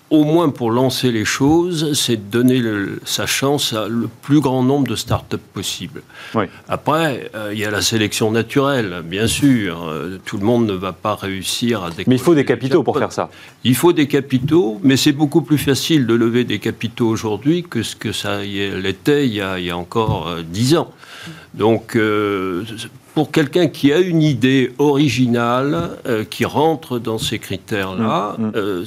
au 0.10 0.24
moins 0.24 0.50
pour 0.50 0.72
lancer 0.72 1.12
les 1.12 1.26
choses, 1.26 1.94
c'est 1.94 2.16
de 2.16 2.32
donner 2.32 2.62
sa 3.04 3.26
chance 3.26 3.74
à 3.74 3.88
le 3.88 4.08
plus 4.22 4.40
grand 4.40 4.64
nombre 4.64 4.88
de 4.88 4.96
startups 4.96 5.38
possible. 5.54 6.02
Après, 6.70 7.30
euh, 7.36 7.50
il 7.52 7.60
y 7.60 7.66
a 7.66 7.72
la 7.72 7.82
sélection 7.82 8.32
naturelle, 8.32 9.04
bien 9.04 9.28
sûr. 9.28 9.84
Euh, 9.84 10.18
tout 10.24 10.38
le 10.38 10.46
monde 10.46 10.66
ne 10.66 10.74
va 10.74 10.94
pas 10.94 11.16
réussir 11.16 11.84
à 11.84 11.90
Mais 12.08 12.16
il 12.16 12.22
faut 12.22 12.36
des 12.36 12.46
capitaux 12.46 12.84
pour 12.84 12.98
faire 12.98 13.12
ça. 13.12 13.30
Il 13.66 13.76
faut 13.76 13.92
des 13.92 14.08
capitaux, 14.08 14.80
mais 14.82 14.96
c'est 14.96 15.12
beaucoup 15.12 15.42
plus 15.42 15.58
facile 15.58 16.08
de 16.08 16.14
lever 16.14 16.46
des 16.46 16.60
capitaux 16.60 17.08
aujourd'hui 17.08 17.64
que 17.64 17.84
ce 17.84 17.96
que 17.96 18.14
ça 18.14 18.42
l'était 18.42 19.28
il, 19.28 19.34
y 19.34 19.42
a 19.42 19.78
encore 19.78 20.30
euh, 20.30 20.42
dix 20.42 20.78
ans. 20.78 20.92
Donc, 21.54 21.98
pour 23.16 23.32
quelqu'un 23.32 23.68
qui 23.68 23.92
a 23.92 23.98
une 23.98 24.22
idée 24.22 24.74
originale, 24.78 25.98
qui 26.30 26.46
rentre 26.46 27.00
dans 27.00 27.18
ces 27.18 27.40
critères-là, 27.40 28.36
mmh, 28.38 28.46
mmh 28.46 28.86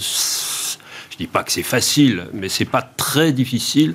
dis 1.20 1.26
pas 1.26 1.42
que 1.42 1.52
c'est 1.52 1.62
facile, 1.62 2.24
mais 2.32 2.48
c'est 2.48 2.64
pas 2.64 2.80
très 2.80 3.32
difficile, 3.32 3.94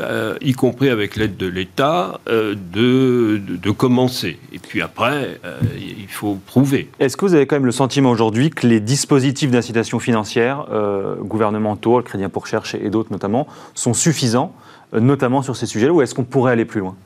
euh, 0.00 0.36
y 0.42 0.52
compris 0.52 0.90
avec 0.90 1.16
l'aide 1.16 1.36
de 1.36 1.46
l'État, 1.46 2.20
euh, 2.28 2.54
de, 2.54 3.38
de, 3.38 3.70
commencer. 3.70 4.38
Et 4.52 4.58
puis 4.58 4.82
après, 4.82 5.40
euh, 5.44 5.58
il 5.78 6.08
faut 6.08 6.34
prouver. 6.34 6.90
Est-ce 7.00 7.16
que 7.16 7.24
vous 7.24 7.34
avez 7.34 7.46
quand 7.46 7.56
même 7.56 7.64
le 7.64 7.72
sentiment 7.72 8.10
aujourd'hui 8.10 8.50
que 8.50 8.66
les 8.66 8.80
dispositifs 8.80 9.50
d'incitation 9.50 9.98
financière, 9.98 10.66
gouvernementaux, 11.22 11.96
le 11.96 12.02
Crédit 12.02 12.28
pour 12.28 12.42
recherche 12.42 12.74
et 12.74 12.90
d'autres 12.90 13.12
notamment, 13.12 13.46
sont 13.74 13.94
suffisants, 13.94 14.54
notamment 14.92 15.42
sur 15.42 15.56
ces 15.56 15.66
sujets-là, 15.66 15.92
ou 15.92 16.02
est-ce 16.02 16.14
qu'on 16.14 16.24
pourrait 16.24 16.52
aller 16.52 16.64
plus 16.66 16.80
loin? 16.80 16.96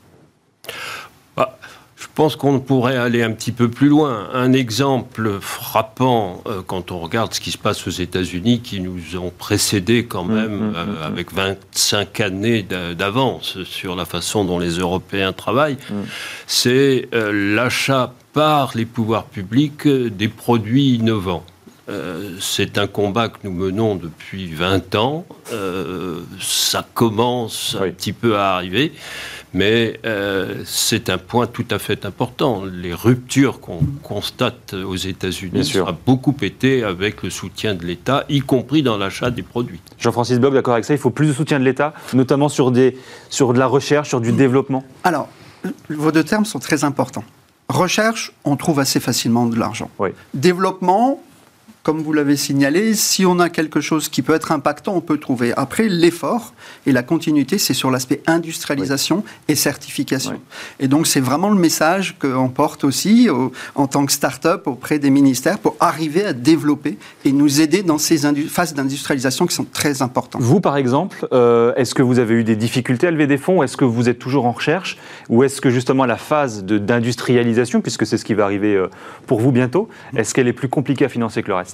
Pense 2.15 2.35
qu'on 2.35 2.59
pourrait 2.59 2.97
aller 2.97 3.23
un 3.23 3.31
petit 3.31 3.51
peu 3.51 3.69
plus 3.69 3.87
loin. 3.87 4.29
Un 4.33 4.53
exemple 4.53 5.39
frappant, 5.41 6.43
euh, 6.45 6.61
quand 6.65 6.91
on 6.91 6.99
regarde 6.99 7.33
ce 7.33 7.39
qui 7.39 7.51
se 7.51 7.57
passe 7.57 7.87
aux 7.87 7.91
États-Unis, 7.91 8.61
qui 8.61 8.79
nous 8.79 9.17
ont 9.17 9.31
précédés 9.35 10.05
quand 10.05 10.23
mmh, 10.23 10.33
même 10.33 10.51
mmh, 10.51 10.69
mmh, 10.69 10.75
euh, 10.75 11.07
avec 11.07 11.33
25 11.33 12.19
années 12.21 12.63
d'avance 12.63 13.63
sur 13.63 13.95
la 13.95 14.05
façon 14.05 14.45
dont 14.45 14.59
les 14.59 14.77
Européens 14.77 15.33
travaillent, 15.33 15.77
c'est 16.45 17.09
euh, 17.13 17.55
l'achat 17.55 18.13
par 18.33 18.71
les 18.75 18.85
pouvoirs 18.85 19.25
publics 19.25 19.87
des 19.87 20.27
produits 20.27 20.95
innovants. 20.95 21.43
c'est 22.39 22.77
un 22.79 22.87
combat 22.87 23.29
que 23.29 23.37
nous 23.43 23.51
menons 23.51 23.95
depuis 23.95 24.47
20 24.47 24.95
ans. 24.95 25.25
ça 26.39 26.83
commence 26.93 27.77
un 27.79 27.91
petit 27.91 28.13
peu 28.13 28.37
à 28.37 28.55
arriver. 28.55 28.91
Mais 29.53 29.99
euh, 30.05 30.63
c'est 30.65 31.09
un 31.09 31.17
point 31.17 31.47
tout 31.47 31.65
à 31.69 31.79
fait 31.79 32.05
important. 32.05 32.63
Les 32.65 32.93
ruptures 32.93 33.59
qu'on 33.59 33.79
constate 34.01 34.73
aux 34.73 34.95
États-Unis 34.95 35.65
sont 35.65 35.97
beaucoup 36.05 36.35
été 36.41 36.83
avec 36.83 37.23
le 37.23 37.29
soutien 37.29 37.75
de 37.75 37.85
l'État, 37.85 38.25
y 38.29 38.39
compris 38.39 38.81
dans 38.81 38.97
l'achat 38.97 39.29
des 39.29 39.43
produits. 39.43 39.79
Jean-Francis 39.99 40.39
Bloch, 40.39 40.53
d'accord 40.53 40.73
avec 40.73 40.85
ça, 40.85 40.93
il 40.93 40.99
faut 40.99 41.11
plus 41.11 41.27
de 41.27 41.33
soutien 41.33 41.59
de 41.59 41.65
l'État, 41.65 41.93
notamment 42.13 42.49
sur, 42.49 42.71
des, 42.71 42.97
sur 43.29 43.53
de 43.53 43.59
la 43.59 43.67
recherche, 43.67 44.09
sur 44.09 44.21
du 44.21 44.31
développement 44.31 44.83
Alors, 45.03 45.29
vos 45.89 46.11
deux 46.11 46.23
termes 46.23 46.45
sont 46.45 46.59
très 46.59 46.83
importants. 46.83 47.23
Recherche, 47.69 48.33
on 48.43 48.55
trouve 48.55 48.79
assez 48.79 48.99
facilement 48.99 49.45
de 49.45 49.57
l'argent. 49.57 49.89
Développement, 50.33 51.21
comme 51.83 52.01
vous 52.01 52.13
l'avez 52.13 52.37
signalé, 52.37 52.93
si 52.93 53.25
on 53.25 53.39
a 53.39 53.49
quelque 53.49 53.81
chose 53.81 54.07
qui 54.07 54.21
peut 54.21 54.33
être 54.33 54.53
impactant, 54.53 54.95
on 54.95 55.01
peut 55.01 55.17
trouver. 55.17 55.53
Après, 55.57 55.89
l'effort 55.89 56.53
et 56.85 56.93
la 56.93 57.03
continuité, 57.03 57.57
c'est 57.57 57.73
sur 57.73 57.91
l'aspect 57.91 58.21
industrialisation 58.25 59.25
et 59.49 59.55
certification. 59.55 60.39
Et 60.79 60.87
donc, 60.87 61.07
c'est 61.07 61.19
vraiment 61.19 61.49
le 61.49 61.59
message 61.59 62.15
qu'on 62.19 62.47
porte 62.47 62.85
aussi 62.85 63.27
en 63.75 63.87
tant 63.87 64.05
que 64.05 64.13
start-up 64.13 64.65
auprès 64.67 64.97
des 64.97 65.09
ministères 65.09 65.59
pour 65.59 65.75
arriver 65.81 66.23
à 66.23 66.31
développer 66.31 66.97
et 67.25 67.33
nous 67.33 67.59
aider 67.59 67.83
dans 67.83 67.97
ces 67.97 68.19
phases 68.47 68.73
d'industrialisation 68.73 69.45
qui 69.45 69.55
sont 69.55 69.65
très 69.65 70.01
importantes. 70.01 70.41
Vous, 70.41 70.61
par 70.61 70.77
exemple, 70.77 71.27
euh, 71.33 71.73
est-ce 71.75 71.93
que 71.93 72.01
vous 72.01 72.19
avez 72.19 72.35
eu 72.35 72.43
des 72.45 72.55
difficultés 72.55 73.07
à 73.07 73.11
lever 73.11 73.27
des 73.27 73.37
fonds? 73.37 73.61
Est-ce 73.61 73.75
que 73.75 73.85
vous 73.85 74.07
êtes 74.07 74.19
toujours 74.19 74.45
en 74.45 74.53
recherche? 74.53 74.97
Ou 75.27 75.43
est-ce 75.43 75.59
que 75.59 75.69
justement 75.69 76.05
la 76.05 76.17
phase 76.17 76.63
d'industrialisation, 76.63 77.81
puisque 77.81 78.05
c'est 78.05 78.17
ce 78.17 78.23
qui 78.23 78.35
va 78.35 78.45
arriver 78.45 78.73
euh, 78.73 78.87
pour 79.27 79.41
vous 79.41 79.51
bientôt, 79.51 79.89
est-ce 80.15 80.33
qu'elle 80.33 80.47
est 80.47 80.53
plus 80.53 80.69
compliquée 80.69 81.03
à 81.03 81.09
financer 81.09 81.43
que 81.43 81.49
le 81.49 81.55
reste? 81.55 81.72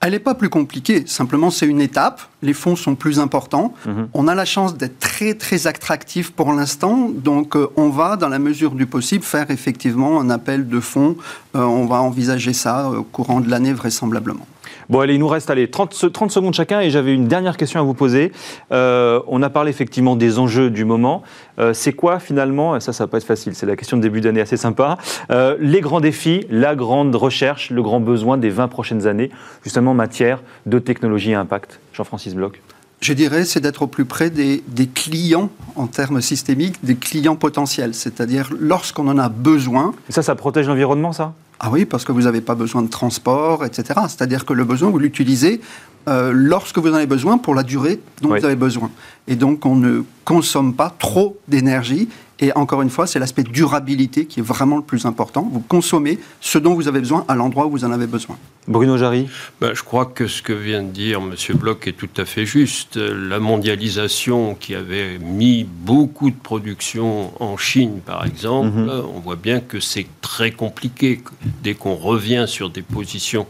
Elle 0.00 0.10
n'est 0.10 0.18
pas 0.18 0.34
plus 0.34 0.50
compliquée, 0.50 1.04
simplement 1.06 1.50
c'est 1.50 1.64
une 1.64 1.80
étape, 1.80 2.20
les 2.42 2.52
fonds 2.52 2.76
sont 2.76 2.94
plus 2.94 3.18
importants, 3.18 3.72
mhm. 3.86 4.08
on 4.12 4.28
a 4.28 4.34
la 4.34 4.44
chance 4.44 4.76
d'être 4.76 4.98
très 4.98 5.32
très 5.32 5.66
attractif 5.66 6.30
pour 6.30 6.52
l'instant, 6.52 7.08
donc 7.08 7.56
euh, 7.56 7.68
on 7.76 7.88
va 7.88 8.16
dans 8.16 8.28
la 8.28 8.38
mesure 8.38 8.72
du 8.72 8.84
possible 8.84 9.24
faire 9.24 9.50
effectivement 9.50 10.20
un 10.20 10.28
appel 10.28 10.68
de 10.68 10.78
fonds, 10.78 11.16
euh, 11.56 11.60
on 11.62 11.86
va 11.86 12.02
envisager 12.02 12.52
ça 12.52 12.90
au 12.90 13.02
courant 13.02 13.40
de 13.40 13.48
l'année 13.48 13.72
vraisemblablement. 13.72 14.46
Bon, 14.90 15.00
allez, 15.00 15.14
il 15.14 15.20
nous 15.20 15.28
reste 15.28 15.50
allez, 15.50 15.68
30, 15.68 16.12
30 16.12 16.30
secondes 16.30 16.54
chacun 16.54 16.80
et 16.80 16.90
j'avais 16.90 17.14
une 17.14 17.26
dernière 17.26 17.56
question 17.56 17.80
à 17.80 17.82
vous 17.82 17.94
poser. 17.94 18.32
Euh, 18.72 19.20
on 19.26 19.42
a 19.42 19.50
parlé 19.50 19.70
effectivement 19.70 20.16
des 20.16 20.38
enjeux 20.38 20.70
du 20.70 20.84
moment. 20.84 21.22
Euh, 21.58 21.72
c'est 21.72 21.92
quoi 21.92 22.18
finalement, 22.18 22.78
ça, 22.80 22.92
ça 22.92 23.04
va 23.04 23.08
pas 23.08 23.18
être 23.18 23.24
facile, 23.24 23.54
c'est 23.54 23.66
la 23.66 23.76
question 23.76 23.96
de 23.96 24.02
début 24.02 24.20
d'année 24.20 24.40
assez 24.40 24.56
sympa, 24.56 24.98
euh, 25.30 25.56
les 25.60 25.80
grands 25.80 26.00
défis, 26.00 26.46
la 26.50 26.74
grande 26.74 27.14
recherche, 27.14 27.70
le 27.70 27.82
grand 27.82 28.00
besoin 28.00 28.36
des 28.36 28.50
20 28.50 28.68
prochaines 28.68 29.06
années, 29.06 29.30
justement 29.62 29.92
en 29.92 29.94
matière 29.94 30.42
de 30.66 30.78
technologie 30.78 31.34
à 31.34 31.40
impact 31.40 31.80
Jean-Francis 31.92 32.34
Bloch 32.34 32.60
je 33.00 33.12
dirais, 33.12 33.44
c'est 33.44 33.60
d'être 33.60 33.82
au 33.82 33.86
plus 33.86 34.06
près 34.06 34.30
des, 34.30 34.64
des, 34.66 34.86
clients 34.86 35.50
en 35.76 35.86
termes 35.86 36.22
systémiques, 36.22 36.82
des 36.82 36.94
clients 36.94 37.36
potentiels. 37.36 37.92
C'est-à-dire, 37.92 38.48
lorsqu'on 38.58 39.06
en 39.08 39.18
a 39.18 39.28
besoin. 39.28 39.94
ça, 40.08 40.22
ça 40.22 40.34
protège 40.34 40.68
l'environnement, 40.68 41.12
ça? 41.12 41.34
Ah 41.66 41.70
oui, 41.70 41.86
parce 41.86 42.04
que 42.04 42.12
vous 42.12 42.22
n'avez 42.22 42.42
pas 42.42 42.54
besoin 42.54 42.82
de 42.82 42.90
transport, 42.90 43.64
etc. 43.64 43.98
C'est-à-dire 44.06 44.44
que 44.44 44.52
le 44.52 44.64
besoin, 44.64 44.90
vous 44.90 44.98
l'utilisez 44.98 45.62
euh, 46.08 46.30
lorsque 46.34 46.76
vous 46.76 46.90
en 46.90 46.94
avez 46.94 47.06
besoin 47.06 47.38
pour 47.38 47.54
la 47.54 47.62
durée 47.62 48.00
dont 48.20 48.28
vous 48.28 48.44
avez 48.44 48.54
besoin. 48.54 48.90
Et 49.28 49.34
donc, 49.34 49.64
on 49.64 49.74
ne 49.74 50.02
consomme 50.26 50.74
pas 50.74 50.94
trop 50.98 51.38
d'énergie 51.48 52.10
et 52.38 52.52
encore 52.54 52.82
une 52.82 52.90
fois, 52.90 53.06
c'est 53.06 53.18
l'aspect 53.18 53.44
durabilité 53.44 54.26
qui 54.26 54.40
est 54.40 54.42
vraiment 54.42 54.76
le 54.76 54.82
plus 54.82 55.06
important. 55.06 55.48
Vous 55.50 55.60
consommez 55.60 56.18
ce 56.42 56.58
dont 56.58 56.74
vous 56.74 56.86
avez 56.86 57.00
besoin 57.00 57.24
à 57.28 57.34
l'endroit 57.34 57.64
où 57.64 57.70
vous 57.70 57.84
en 57.86 57.92
avez 57.92 58.06
besoin. 58.06 58.36
Bruno 58.66 58.96
Jarry 58.96 59.28
ben, 59.60 59.74
Je 59.74 59.82
crois 59.82 60.06
que 60.06 60.26
ce 60.26 60.42
que 60.42 60.52
vient 60.52 60.82
de 60.82 60.90
dire 60.90 61.20
M. 61.20 61.56
Bloch 61.56 61.86
est 61.86 61.92
tout 61.92 62.08
à 62.16 62.24
fait 62.24 62.46
juste. 62.46 62.96
La 62.96 63.38
mondialisation 63.38 64.54
qui 64.54 64.74
avait 64.74 65.18
mis 65.18 65.64
beaucoup 65.64 66.30
de 66.30 66.36
production 66.36 67.32
en 67.42 67.56
Chine, 67.56 68.00
par 68.04 68.24
exemple, 68.24 68.76
mhm. 68.78 69.02
on 69.14 69.20
voit 69.20 69.36
bien 69.36 69.60
que 69.60 69.80
c'est 69.80 70.06
très 70.20 70.50
compliqué. 70.50 71.20
Dès 71.62 71.74
qu'on 71.74 71.94
revient 71.94 72.44
sur 72.48 72.70
des 72.70 72.82
positions 72.82 73.46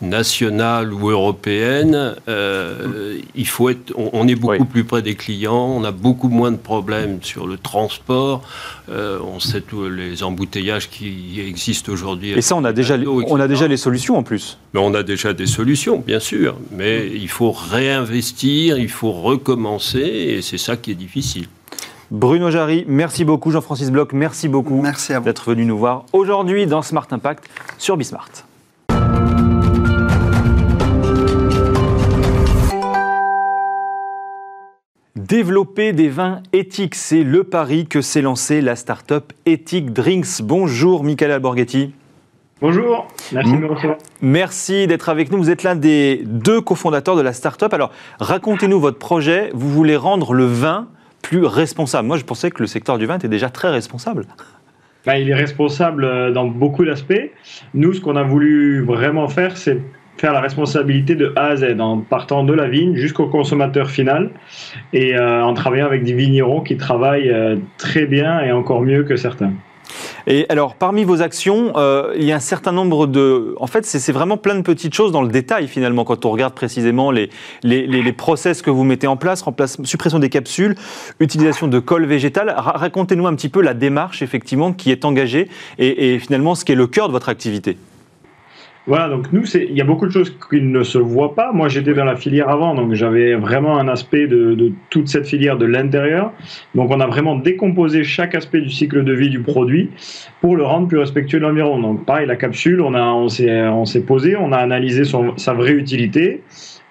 nationales 0.00 0.92
ou 0.92 1.10
européennes, 1.10 2.16
euh, 2.28 3.18
il 3.34 3.46
faut 3.46 3.68
être, 3.68 3.92
on, 3.96 4.26
est 4.26 4.34
beaucoup 4.34 4.64
plus 4.64 4.84
près 4.84 5.02
des 5.02 5.14
clients, 5.14 5.54
on 5.54 5.84
a 5.84 5.92
beaucoup 5.92 6.28
moins 6.28 6.50
de 6.50 6.56
problèmes 6.56 7.22
sur 7.22 7.46
le 7.46 7.56
transport 7.56 8.42
euh, 8.88 9.18
on 9.20 9.40
sait 9.40 9.60
tous 9.60 9.88
les 9.88 10.22
embouteillages 10.22 10.88
qui 10.88 11.40
existent 11.40 11.92
aujourd'hui. 11.92 12.30
Et 12.32 12.42
ça, 12.42 12.54
on 12.54 12.64
a 12.64 12.72
déjà, 12.72 12.96
on 12.96 13.40
a 13.40 13.48
déjà 13.48 13.66
les 13.66 13.76
solutions 13.76 14.16
en 14.16 14.22
plus. 14.22 14.55
Mais 14.74 14.80
on 14.80 14.94
a 14.94 15.02
déjà 15.02 15.32
des 15.32 15.46
solutions, 15.46 15.98
bien 15.98 16.20
sûr. 16.20 16.56
Mais 16.70 17.08
il 17.08 17.28
faut 17.28 17.50
réinvestir, 17.52 18.78
il 18.78 18.90
faut 18.90 19.12
recommencer, 19.12 20.00
et 20.00 20.42
c'est 20.42 20.58
ça 20.58 20.76
qui 20.76 20.90
est 20.90 20.94
difficile. 20.94 21.46
Bruno 22.10 22.50
Jarry, 22.50 22.84
merci 22.86 23.24
beaucoup. 23.24 23.50
Jean-Francis 23.50 23.90
Bloch, 23.90 24.12
merci 24.12 24.48
beaucoup 24.48 24.82
d'être 25.24 25.50
venu 25.50 25.64
nous 25.64 25.78
voir 25.78 26.04
aujourd'hui 26.12 26.66
dans 26.66 26.82
Smart 26.82 27.06
Impact 27.10 27.44
sur 27.78 27.96
Bismart. 27.96 28.30
Développer 35.16 35.92
des 35.92 36.08
vins 36.08 36.42
éthiques, 36.52 36.94
c'est 36.94 37.24
le 37.24 37.42
pari 37.42 37.86
que 37.86 38.00
s'est 38.00 38.22
lancé 38.22 38.60
la 38.60 38.76
start-up 38.76 39.32
Ethic 39.44 39.92
Drinks. 39.92 40.42
Bonjour 40.42 41.02
Michael 41.02 41.32
Alborghetti. 41.32 41.90
Bonjour, 42.58 43.06
merci 43.34 43.52
de 43.52 43.58
me 43.58 43.66
recevoir. 43.66 43.98
Merci 44.22 44.86
d'être 44.86 45.10
avec 45.10 45.30
nous. 45.30 45.36
Vous 45.36 45.50
êtes 45.50 45.62
l'un 45.62 45.76
des 45.76 46.22
deux 46.24 46.62
cofondateurs 46.62 47.14
de 47.14 47.20
la 47.20 47.34
start-up. 47.34 47.74
Alors, 47.74 47.92
racontez-nous 48.18 48.80
votre 48.80 48.98
projet. 48.98 49.50
Vous 49.52 49.68
voulez 49.68 49.94
rendre 49.94 50.32
le 50.32 50.46
vin 50.46 50.88
plus 51.20 51.44
responsable. 51.44 52.08
Moi, 52.08 52.16
je 52.16 52.24
pensais 52.24 52.50
que 52.50 52.62
le 52.62 52.66
secteur 52.66 52.96
du 52.96 53.04
vin 53.04 53.16
était 53.16 53.28
déjà 53.28 53.50
très 53.50 53.68
responsable. 53.68 54.24
Bah, 55.04 55.18
il 55.18 55.28
est 55.28 55.34
responsable 55.34 56.06
euh, 56.06 56.32
dans 56.32 56.46
beaucoup 56.46 56.86
d'aspects. 56.86 57.30
Nous, 57.74 57.92
ce 57.92 58.00
qu'on 58.00 58.16
a 58.16 58.22
voulu 58.22 58.82
vraiment 58.82 59.28
faire, 59.28 59.58
c'est 59.58 59.78
faire 60.16 60.32
la 60.32 60.40
responsabilité 60.40 61.14
de 61.14 61.34
A 61.36 61.48
à 61.48 61.56
Z, 61.56 61.78
en 61.78 61.98
partant 61.98 62.42
de 62.42 62.54
la 62.54 62.68
vigne 62.68 62.96
jusqu'au 62.96 63.26
consommateur 63.26 63.90
final, 63.90 64.30
et 64.94 65.14
euh, 65.14 65.44
en 65.44 65.52
travaillant 65.52 65.84
avec 65.84 66.04
des 66.04 66.14
vignerons 66.14 66.62
qui 66.62 66.78
travaillent 66.78 67.30
euh, 67.30 67.56
très 67.76 68.06
bien 68.06 68.40
et 68.40 68.50
encore 68.50 68.80
mieux 68.80 69.04
que 69.04 69.16
certains. 69.16 69.52
Et 70.26 70.46
alors, 70.48 70.74
parmi 70.74 71.04
vos 71.04 71.22
actions, 71.22 71.72
euh, 71.76 72.12
il 72.16 72.24
y 72.24 72.32
a 72.32 72.36
un 72.36 72.40
certain 72.40 72.72
nombre 72.72 73.06
de... 73.06 73.54
En 73.58 73.66
fait, 73.66 73.86
c'est 73.86 74.12
vraiment 74.12 74.36
plein 74.36 74.54
de 74.54 74.62
petites 74.62 74.94
choses 74.94 75.12
dans 75.12 75.22
le 75.22 75.28
détail, 75.28 75.68
finalement, 75.68 76.04
quand 76.04 76.24
on 76.24 76.30
regarde 76.30 76.54
précisément 76.54 77.10
les, 77.10 77.30
les, 77.62 77.86
les, 77.86 78.12
process 78.12 78.62
que 78.62 78.70
vous 78.70 78.84
mettez 78.84 79.06
en 79.06 79.16
place, 79.16 79.44
suppression 79.84 80.18
des 80.18 80.30
capsules, 80.30 80.74
utilisation 81.20 81.68
de 81.68 81.78
colle 81.78 82.06
végétale. 82.06 82.54
Racontez-nous 82.56 83.26
un 83.26 83.34
petit 83.34 83.48
peu 83.48 83.60
la 83.60 83.74
démarche, 83.74 84.22
effectivement, 84.22 84.72
qui 84.72 84.90
est 84.90 85.04
engagée 85.04 85.48
et, 85.78 86.14
et 86.14 86.18
finalement 86.18 86.54
ce 86.54 86.64
qui 86.64 86.72
est 86.72 86.76
le 86.76 86.86
cœur 86.86 87.08
de 87.08 87.12
votre 87.12 87.28
activité. 87.28 87.76
Voilà, 88.86 89.08
donc 89.08 89.32
nous, 89.32 89.44
il 89.56 89.76
y 89.76 89.80
a 89.80 89.84
beaucoup 89.84 90.06
de 90.06 90.12
choses 90.12 90.32
qui 90.48 90.60
ne 90.60 90.84
se 90.84 90.98
voient 90.98 91.34
pas. 91.34 91.50
Moi, 91.52 91.68
j'étais 91.68 91.92
dans 91.92 92.04
la 92.04 92.14
filière 92.14 92.48
avant, 92.48 92.72
donc 92.74 92.94
j'avais 92.94 93.34
vraiment 93.34 93.78
un 93.78 93.88
aspect 93.88 94.28
de, 94.28 94.54
de, 94.54 94.70
toute 94.90 95.08
cette 95.08 95.26
filière 95.26 95.58
de 95.58 95.66
l'intérieur. 95.66 96.32
Donc, 96.76 96.92
on 96.92 97.00
a 97.00 97.06
vraiment 97.08 97.34
décomposé 97.34 98.04
chaque 98.04 98.36
aspect 98.36 98.60
du 98.60 98.70
cycle 98.70 99.02
de 99.02 99.12
vie 99.12 99.28
du 99.28 99.40
produit 99.40 99.90
pour 100.40 100.56
le 100.56 100.62
rendre 100.62 100.86
plus 100.86 100.98
respectueux 100.98 101.40
de 101.40 101.44
l'environnement. 101.44 101.94
Donc, 101.94 102.06
pareil, 102.06 102.28
la 102.28 102.36
capsule, 102.36 102.80
on, 102.80 102.94
a, 102.94 103.02
on 103.02 103.84
s'est 103.84 104.02
posé, 104.02 104.36
on 104.36 104.52
a 104.52 104.58
analysé 104.58 105.02
son, 105.02 105.36
sa 105.36 105.52
vraie 105.52 105.72
utilité. 105.72 106.42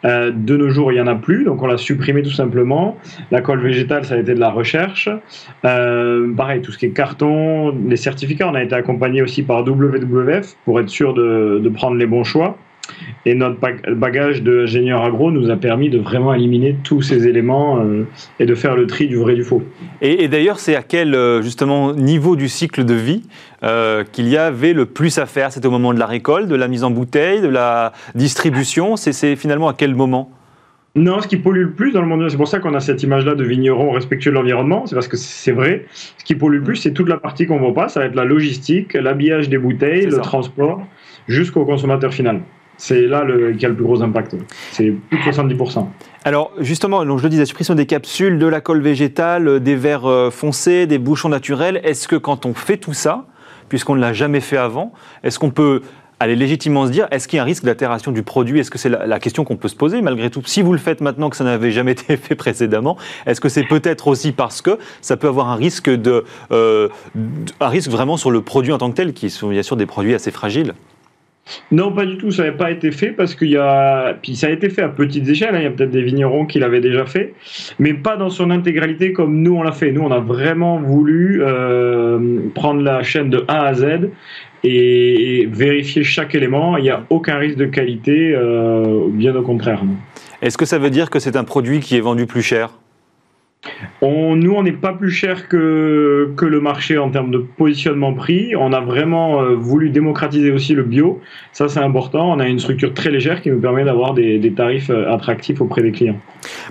Euh, 0.04 0.32
de 0.32 0.56
nos 0.58 0.70
jours, 0.70 0.92
il 0.92 0.96
n'y 0.96 1.02
en 1.02 1.08
a 1.08 1.16
plus, 1.16 1.44
donc 1.46 1.62
on 1.64 1.68
l'a 1.68 1.78
supprimé 1.78 2.22
tout 2.22 2.32
simplement. 2.32 2.98
La 3.32 3.42
colle 3.42 3.62
végétale, 3.62 4.06
ça 4.06 4.16
a 4.16 4.18
été 4.18 4.34
de 4.36 4.40
la 4.40 4.50
recherche. 4.50 5.10
Euh, 5.64 6.32
pareil, 6.36 6.62
tout 6.62 6.72
ce 6.72 6.78
qui 6.78 6.86
est 6.86 6.92
carton, 6.92 7.76
les 7.88 7.96
certificats, 7.96 8.48
on 8.48 8.56
a 8.56 8.62
été 8.62 8.76
accompagné 8.76 9.22
aussi 9.22 9.42
par 9.42 9.64
WWF 9.68 10.56
pour 10.66 10.80
être 10.80 10.90
sûr 10.90 11.14
de, 11.14 11.72
prendre 11.74 11.98
les 11.98 12.06
bons 12.06 12.24
choix. 12.24 12.58
Et 13.26 13.34
notre 13.34 13.58
bagage 13.93 14.43
d'ingénieur 14.43 15.04
agro 15.04 15.32
nous 15.32 15.50
a 15.50 15.56
permis 15.56 15.89
de 15.89 15.98
vraiment 15.98 16.34
éliminer 16.34 16.76
tous 16.84 17.02
ces 17.02 17.28
éléments 17.28 17.80
euh, 17.80 18.08
et 18.39 18.45
de 18.45 18.56
faire 18.56 18.76
le 18.76 18.86
tri 18.86 19.08
du 19.08 19.17
vrai 19.17 19.34
du 19.34 19.43
faux. 19.43 19.63
Et, 20.02 20.28
d'ailleurs, 20.28 20.60
c'est 20.60 20.76
à 20.76 20.84
quel 20.84 21.15
euh, 21.15 21.41
justement 21.41 21.93
niveau 21.93 22.36
du 22.36 22.48
cycle 22.48 22.86
de 22.86 22.93
vie 22.93 23.24
euh, 23.63 24.04
qu'il 24.12 24.28
y 24.28 24.38
avait 24.38 24.74
le 24.74 24.86
plus 24.86 25.17
à 25.17 25.26
faire? 25.26 25.52
C'était 25.52 25.67
au 25.67 25.71
moment 25.71 25.93
de 25.93 26.00
la 26.00 26.06
récolte, 26.06 26.48
de 26.48 26.56
la 26.56 26.67
mise 26.67 26.84
en 26.84 26.91
bouteille, 26.91 27.41
de 27.41 27.48
la 27.48 27.93
distribution? 28.13 28.95
C'est 28.95 29.36
finalement 29.36 29.69
à 29.69 29.74
quel 29.74 29.95
moment? 29.95 30.30
Non, 30.98 31.19
ce 31.19 31.28
qui 31.28 31.36
pollue 31.36 31.63
le 31.63 31.71
plus 31.71 31.91
dans 31.91 32.00
le 32.00 32.08
monde, 32.08 32.26
c'est 32.30 32.38
pour 32.38 32.48
ça 32.48 32.60
qu'on 32.60 32.74
a 32.74 32.80
cette 32.80 33.04
image-là 33.04 33.36
de 33.36 33.43
vignerons 33.43 33.91
respectueux 33.91 34.32
de 34.32 34.36
l'environnement, 34.36 34.86
c'est 34.86 34.95
parce 34.95 35.10
que 35.10 35.17
c'est 35.17 35.52
vrai. 35.52 35.86
Ce 35.91 36.24
qui 36.24 36.36
pollue 36.36 36.60
le 36.60 36.63
plus, 36.63 36.78
c'est 36.78 36.93
toute 36.93 37.10
la 37.10 37.17
partie 37.17 37.48
qu'on 37.48 37.56
ne 37.56 37.60
voit 37.60 37.74
pas, 37.74 37.89
ça 37.89 38.00
va 38.00 38.06
être 38.06 38.15
la 38.15 38.24
logistique, 38.24 38.93
l'habillage 38.93 39.50
des 39.50 39.58
bouteilles, 39.58 40.06
le 40.06 40.19
transport, 40.19 40.82
jusqu'au 41.28 41.65
consommateur 41.65 42.13
final. 42.13 42.39
C'est 42.78 43.02
là 43.08 43.24
le, 43.24 43.54
qui 43.54 43.66
a 43.66 43.70
le 43.70 43.76
plus 43.76 43.84
gros 43.84 44.02
impact. 44.02 44.36
C'est 44.72 44.94
plus 45.10 45.18
de 45.18 45.24
70%. 45.24 45.86
Alors 46.24 46.52
justement, 46.60 47.06
donc 47.06 47.20
je 47.20 47.24
le 47.24 47.30
disais, 47.30 47.46
suppression 47.46 47.76
des 47.76 47.86
capsules, 47.86 48.40
de 48.40 48.48
la 48.48 48.62
colle 48.62 48.82
végétale, 48.82 49.48
euh, 49.48 49.60
des 49.60 49.76
verres 49.76 50.10
euh, 50.10 50.32
foncés, 50.32 50.88
des 50.88 50.98
bouchons 50.98 51.30
naturels. 51.30 51.80
Est-ce 51.84 52.08
que 52.08 52.16
quand 52.16 52.46
on 52.46 52.54
fait 52.54 52.78
tout 52.78 52.94
ça, 52.94 53.26
puisqu'on 53.70 53.96
ne 53.96 54.02
l'a 54.02 54.14
jamais 54.14 54.42
fait 54.42 54.58
avant, 54.58 54.92
est-ce 55.24 55.40
qu'on 55.40 55.52
peut 55.52 55.82
aller 56.20 56.36
légitimement 56.36 56.86
se 56.86 56.92
dire, 56.92 57.08
est-ce 57.12 57.28
qu'il 57.28 57.38
y 57.38 57.40
a 57.40 57.44
un 57.44 57.46
risque 57.46 57.64
d'altération 57.64 58.12
du 58.12 58.24
produit? 58.24 58.60
Est-ce 58.60 58.72
que 58.72 58.78
c'est 58.78 58.90
la, 58.90 59.20
question 59.20 59.44
qu'on 59.44 59.58
peut 59.58 59.68
se 59.68 59.76
poser 59.76 60.02
malgré 60.02 60.30
tout? 60.30 60.42
Si 60.46 60.62
vous 60.62 60.72
le 60.72 60.80
faites 60.80 61.02
maintenant 61.02 61.30
que 61.30 61.38
ça 61.38 61.44
n'avait 61.44 61.72
jamais 61.72 61.92
été 61.94 62.18
fait 62.18 62.36
précédemment, 62.36 62.98
est-ce 63.26 63.42
que 63.42 63.50
c'est 63.50 63.64
peut-être 63.64 64.08
aussi 64.08 64.32
parce 64.32 64.62
que 64.62 64.78
ça 65.02 65.18
peut 65.18 65.28
avoir 65.28 65.50
un 65.50 65.56
risque, 65.56 65.90
de, 65.90 66.24
euh, 66.52 66.90
un 67.60 67.68
risque 67.68 67.90
vraiment 67.90 68.18
sur 68.18 68.32
le 68.32 68.42
produit 68.42 68.72
en 68.72 68.78
tant 68.78 68.90
que 68.90 68.96
tel, 68.96 69.14
qui 69.14 69.30
sont 69.30 69.50
bien 69.50 69.64
sûr 69.64 69.76
des 69.76 69.86
produits 69.86 70.14
assez 70.14 70.32
fragiles? 70.32 70.74
Non, 71.72 71.92
pas 71.92 72.06
du 72.06 72.18
tout. 72.18 72.32
Ça 72.32 72.44
n'avait 72.44 72.58
pas 72.58 72.72
été 72.72 72.92
fait 72.92 73.10
parce 73.10 73.36
qu'il 73.36 73.50
y 73.50 73.58
a. 73.58 74.18
Puis 74.22 74.36
ça 74.36 74.48
a 74.48 74.50
été 74.50 74.70
fait 74.70 74.82
à 74.82 74.90
petites 74.90 75.28
échelles. 75.28 75.56
Hein. 75.56 75.60
Il 75.60 75.64
y 75.64 75.68
a 75.68 75.72
peut-être 75.72 75.92
des 75.92 76.02
vignerons 76.02 76.46
qui 76.46 76.60
l'avaient 76.60 76.82
déjà 76.82 77.06
fait, 77.06 77.34
mais 77.80 77.94
pas 77.94 78.18
dans 78.18 78.30
son 78.30 78.50
intégralité 78.50 79.14
comme 79.14 79.42
nous 79.42 79.56
on 79.56 79.64
l'a 79.64 79.72
fait. 79.72 79.92
Nous, 79.92 80.02
on 80.02 80.12
a 80.12 80.20
vraiment 80.20 80.80
voulu 80.80 81.42
euh, 81.44 82.40
prendre 82.54 82.82
la 82.82 83.04
chaîne 83.04 83.30
de 83.30 83.46
A 83.48 83.66
à 83.66 83.74
Z 83.74 84.10
et 84.64 85.48
vérifier 85.52 86.04
chaque 86.04 86.34
élément. 86.34 86.78
Il 86.78 86.84
n'y 86.84 86.90
a 86.90 87.04
aucun 87.10 87.38
risque 87.38 87.58
de 87.58 87.66
qualité, 87.66 88.34
euh, 88.36 89.08
bien 89.10 89.36
au 89.36 89.44
contraire. 89.44 89.82
Est-ce 90.42 90.58
que 90.58 90.66
ça 90.66 90.80
veut 90.80 90.90
dire 90.90 91.10
que 91.10 91.20
c'est 91.20 91.36
un 91.36 91.44
produit 91.44 91.80
qui 91.80 91.96
est 91.96 92.02
vendu 92.02 92.26
plus 92.26 92.42
cher? 92.42 92.72
Nous, 94.01 94.54
on 94.54 94.63
n'est 94.63 94.71
pas 94.71 94.93
plus 94.93 95.12
cher 95.12 95.47
que, 95.47 96.34
que 96.36 96.45
le 96.45 96.62
marché 96.62 96.97
en 96.97 97.10
termes 97.10 97.32
de 97.32 97.38
positionnement 97.38 98.13
prix. 98.13 98.56
On 98.56 98.73
a 98.73 98.80
vraiment 98.80 99.41
euh, 99.41 99.56
voulu 99.56 99.89
démocratiser 99.89 100.51
aussi 100.51 100.73
le 100.73 100.84
bio. 100.84 101.21
Ça, 101.51 101.67
c'est 101.67 101.80
important. 101.80 102.32
On 102.32 102.39
a 102.39 102.47
une 102.47 102.60
structure 102.60 102.93
très 102.93 103.12
légère 103.12 103.41
qui 103.41 103.49
nous 103.49 103.60
permet 103.60 103.84
d'avoir 103.84 104.13
des, 104.13 104.54
tarifs 104.56 104.89
euh, 104.89 105.12
attractifs 105.12 105.62
auprès 105.62 105.82
des 105.82 105.91
clients. 105.91 106.19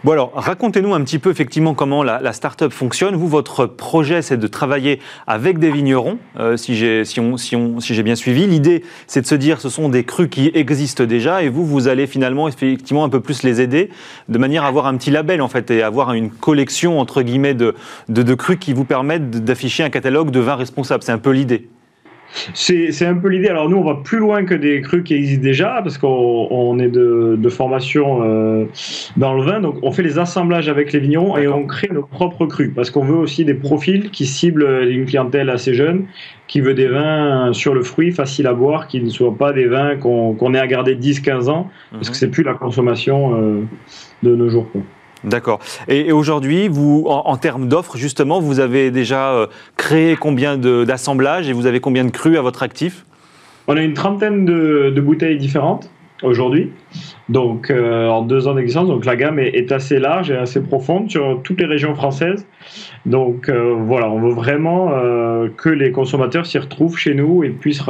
Bon, 0.05 0.13
alors, 0.13 0.33
racontez-nous 0.35 0.95
un 0.95 1.03
petit 1.03 1.19
peu 1.19 1.31
effectivement 1.31 1.75
comment 1.75 2.03
la, 2.03 2.21
la 2.21 2.33
start-up 2.33 2.73
fonctionne. 2.73 3.17
Vous, 3.17 3.29
votre 3.29 3.67
projet, 3.67 4.23
c'est 4.23 4.37
de 4.37 4.47
travailler 4.47 5.01
avec 5.27 5.59
des 5.59 5.71
vignerons, 5.71 6.19
euh, 6.39 6.57
si 6.57 6.77
j'ai 6.77 8.03
bien 8.03 8.15
suivi. 8.15 8.47
L'idée, 8.47 8.83
c'est 9.07 9.23
de 9.23 9.27
se 9.27 9.35
dire 9.35 9.61
ce 9.61 9.69
sont 9.69 9.89
des 9.89 10.05
crus 10.05 10.29
qui 10.31 10.51
existent 10.55 11.05
déjà 11.05 11.43
et 11.43 11.49
vous, 11.49 11.67
vous 11.67 11.89
allez 11.89 12.07
finalement 12.07 12.49
effectivement 12.49 13.05
un 13.05 13.09
peu 13.09 13.21
plus 13.21 13.43
les 13.43 13.61
aider 13.61 13.91
de 14.29 14.39
manière 14.39 14.65
à 14.65 14.69
avoir 14.69 14.87
un 14.87 14.97
petit 14.97 15.11
label 15.11 15.41
en 15.43 15.49
fait 15.49 15.71
et 15.71 15.83
avoir 15.83 16.13
une 16.13 16.31
collection 16.31 16.84
entre 16.93 17.23
guillemets, 17.23 17.55
de, 17.55 17.75
de, 18.09 18.35
crus 18.35 18.59
qui 18.59 18.73
vous 18.73 18.85
permettent 18.85 19.31
d'afficher 19.31 19.83
un 19.83 19.91
catalogue 19.91 20.31
de 20.31 20.41
vins 20.41 20.57
responsables. 20.57 21.03
C'est 21.03 21.13
un 21.13 21.19
peu 21.19 21.31
l'idée. 21.31 21.69
C'est 22.53 23.07
un 23.07 23.15
peu 23.15 23.29
l'idée. 23.29 23.49
Alors 23.49 23.69
nous, 23.69 23.77
on 23.77 23.85
va 23.85 23.97
plus 24.03 24.19
loin 24.19 24.45
que 24.45 24.55
des 24.55 24.81
crus 24.81 25.05
qui 25.05 25.15
existent 25.15 25.43
déjà, 25.43 25.81
parce 25.83 25.99
qu'on 25.99 26.79
est 26.79 26.89
de, 26.89 27.37
de 27.39 27.49
formation 27.49 28.23
euh, 28.23 28.65
dans 29.17 29.35
le 29.35 29.43
vin. 29.43 29.61
Donc 29.61 29.77
on 29.83 29.93
fait 29.93 30.03
les 30.03 30.19
assemblages 30.19 30.69
avec 30.69 30.93
les 30.93 30.99
vignerons 30.99 31.37
et 31.37 31.47
on 31.47 31.67
crée 31.67 31.89
nos 31.93 32.03
propres 32.03 32.47
crus, 32.47 32.73
parce 32.75 32.91
qu'on 32.91 33.05
veut 33.05 33.17
aussi 33.17 33.45
des 33.45 33.55
profils 33.55 34.11
qui 34.11 34.27
ciblent 34.27 34.85
une 34.89 35.07
clientèle 35.07 35.49
assez 35.49 35.75
jeune, 35.75 36.07
qui 36.49 36.61
veut 36.61 36.75
des 36.75 36.89
vins 36.89 37.53
sur 37.53 37.75
le 37.75 37.83
fruit, 37.83 38.11
faciles 38.11 38.47
à 38.47 38.55
boire, 38.55 38.89
qui 38.89 39.01
ne 39.01 39.11
soient 39.11 39.37
pas 39.37 39.53
des 39.53 39.67
vins 39.67 39.97
qu'on 39.97 40.55
ait 40.55 40.59
à 40.59 40.67
garder 40.67 40.97
10-15 40.97 41.49
ans, 41.49 41.71
parce 41.93 42.09
que 42.09 42.15
mhm. 42.15 42.19
c'est 42.19 42.29
plus 42.29 42.43
la 42.43 42.55
consommation 42.55 43.37
euh, 43.37 43.63
de 44.23 44.35
nos 44.35 44.49
jours. 44.49 44.69
D'accord. 45.23 45.61
Et, 45.89 46.13
aujourd'hui, 46.13 46.69
vous, 46.69 47.05
en, 47.07 47.37
termes 47.37 47.69
d'offres, 47.69 47.97
justement, 47.97 48.41
vous 48.41 48.61
avez 48.61 48.91
déjà 48.91 49.33
euh, 49.33 49.47
créé 49.77 50.17
combien 50.17 50.59
d'assemblages 50.59 51.49
et 51.49 51.53
vous 51.53 51.67
avez 51.67 51.81
combien 51.81 52.05
de 52.05 52.11
crus 52.11 52.37
à 52.37 52.43
votre 52.43 52.63
actif? 52.63 53.07
On 53.67 53.77
a 53.77 53.83
une 53.83 53.95
trentaine 53.95 54.45
de 54.45 55.01
bouteilles 55.01 55.39
différentes 55.39 55.89
aujourd'hui. 56.25 56.73
Donc, 57.29 57.71
euh, 57.71 58.09
en 58.09 58.23
deux 58.23 58.49
ans 58.49 58.55
d'existence, 58.55 58.89
donc 58.89 59.05
la 59.05 59.17
gamme 59.17 59.39
est, 59.39 59.73
assez 59.73 59.99
large 59.99 60.31
et 60.31 60.37
assez 60.37 60.61
profonde 60.63 61.11
sur 61.11 61.41
toutes 61.43 61.61
les 61.61 61.67
régions 61.67 61.95
françaises. 61.95 62.47
Donc, 63.07 63.49
euh, 63.49 63.75
voilà, 63.79 64.11
on 64.11 64.21
veut 64.21 64.35
vraiment 64.35 64.91
euh, 64.93 65.49
que 65.57 65.71
les 65.71 65.91
consommateurs 65.91 66.45
s'y 66.45 66.59
retrouvent 66.59 66.99
chez 66.99 67.15
nous 67.15 67.43
et 67.43 67.49
puissent, 67.49 67.83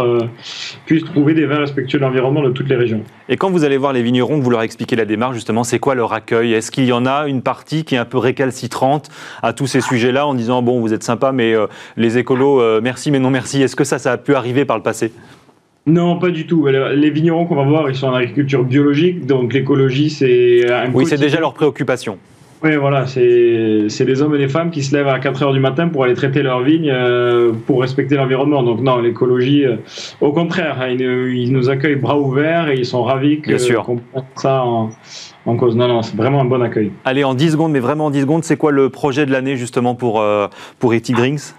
puissent 0.86 1.04
trouver 1.04 1.34
des 1.34 1.46
vins 1.46 1.58
respectueux 1.58 1.98
de 1.98 2.04
l'environnement 2.04 2.42
de 2.42 2.50
toutes 2.50 2.68
les 2.68 2.76
régions. 2.76 3.02
Et 3.28 3.36
quand 3.36 3.50
vous 3.50 3.64
allez 3.64 3.76
voir 3.76 3.92
les 3.92 4.02
vignerons, 4.02 4.38
vous 4.38 4.50
leur 4.50 4.62
expliquez 4.62 4.94
la 4.94 5.04
démarche, 5.04 5.34
justement, 5.34 5.64
c'est 5.64 5.80
quoi 5.80 5.94
leur 5.94 6.12
accueil? 6.12 6.52
Est-ce 6.52 6.70
qu'il 6.70 6.84
y 6.84 6.92
en 6.92 7.06
a 7.06 7.26
une 7.26 7.42
partie 7.42 7.84
qui 7.84 7.96
est 7.96 7.98
un 7.98 8.04
peu 8.04 8.18
récalcitrante 8.18 9.10
à 9.42 9.52
tous 9.52 9.66
ces 9.66 9.80
sujets-là 9.80 10.26
en 10.26 10.34
disant, 10.34 10.62
bon, 10.62 10.80
vous 10.80 10.92
êtes 10.92 11.02
sympa, 11.02 11.32
mais 11.32 11.54
les 11.96 12.18
écolos, 12.18 12.80
merci, 12.80 13.10
mais 13.10 13.18
non 13.18 13.30
merci? 13.30 13.62
Est-ce 13.62 13.76
que 13.76 13.84
ça, 13.84 13.98
ça 13.98 14.12
a 14.12 14.16
pu 14.16 14.34
arriver 14.34 14.64
par 14.64 14.76
le 14.76 14.82
passé? 14.82 15.12
Non, 15.86 16.18
pas 16.18 16.30
du 16.30 16.46
tout. 16.46 16.66
Les 16.66 17.10
vignerons 17.10 17.44
qu'on 17.44 17.56
va 17.56 17.64
voir, 17.64 17.90
ils 17.90 17.94
sont 17.94 18.06
en 18.06 18.14
agriculture 18.14 18.64
biologique, 18.64 19.26
donc 19.26 19.52
l'écologie, 19.52 20.08
c'est 20.08 20.70
un 20.70 20.90
Oui, 20.92 21.04
c'est 21.06 21.20
déjà 21.20 21.40
leur 21.40 21.52
préoccupation. 21.52 22.18
Oui, 22.64 22.76
voilà, 22.76 23.06
c'est 23.06 24.04
des 24.06 24.22
hommes 24.22 24.34
et 24.36 24.38
des 24.38 24.48
femmes 24.48 24.70
qui 24.70 24.82
se 24.82 24.96
lèvent 24.96 25.08
à 25.08 25.18
4 25.18 25.42
heures 25.42 25.52
du 25.52 25.60
matin 25.60 25.88
pour 25.88 26.04
aller 26.04 26.14
traiter 26.14 26.42
leurs 26.42 26.62
vignes 26.62 26.90
euh, 26.90 27.52
pour 27.66 27.82
respecter 27.82 28.14
l'environnement. 28.14 28.62
Donc 28.62 28.80
non, 28.80 28.96
l'écologie, 29.00 29.66
euh, 29.66 29.76
au 30.22 30.32
contraire, 30.32 30.78
hein, 30.80 30.88
ils, 30.88 31.52
nous 31.52 31.68
accueillent 31.68 31.96
bras 31.96 32.18
ouverts 32.18 32.70
et 32.70 32.76
ils 32.78 32.86
sont 32.86 33.02
ravis 33.02 33.42
qu'on 33.42 33.96
prenne 33.96 34.24
ça 34.36 34.64
en, 34.64 34.88
en, 35.44 35.56
cause. 35.56 35.76
Non, 35.76 35.88
non, 35.88 36.00
c'est 36.00 36.16
vraiment 36.16 36.40
un 36.40 36.46
bon 36.46 36.62
accueil. 36.62 36.90
Allez, 37.04 37.22
en 37.22 37.34
10 37.34 37.50
secondes, 37.50 37.72
mais 37.72 37.80
vraiment 37.80 38.06
en 38.06 38.10
10 38.10 38.22
secondes, 38.22 38.44
c'est 38.44 38.56
quoi 38.56 38.72
le 38.72 38.88
projet 38.88 39.26
de 39.26 39.32
l'année 39.32 39.58
justement 39.58 39.94
pour, 39.94 40.22
euh, 40.22 40.48
pour 40.78 40.94
Eti 40.94 41.12
Drinks 41.12 41.54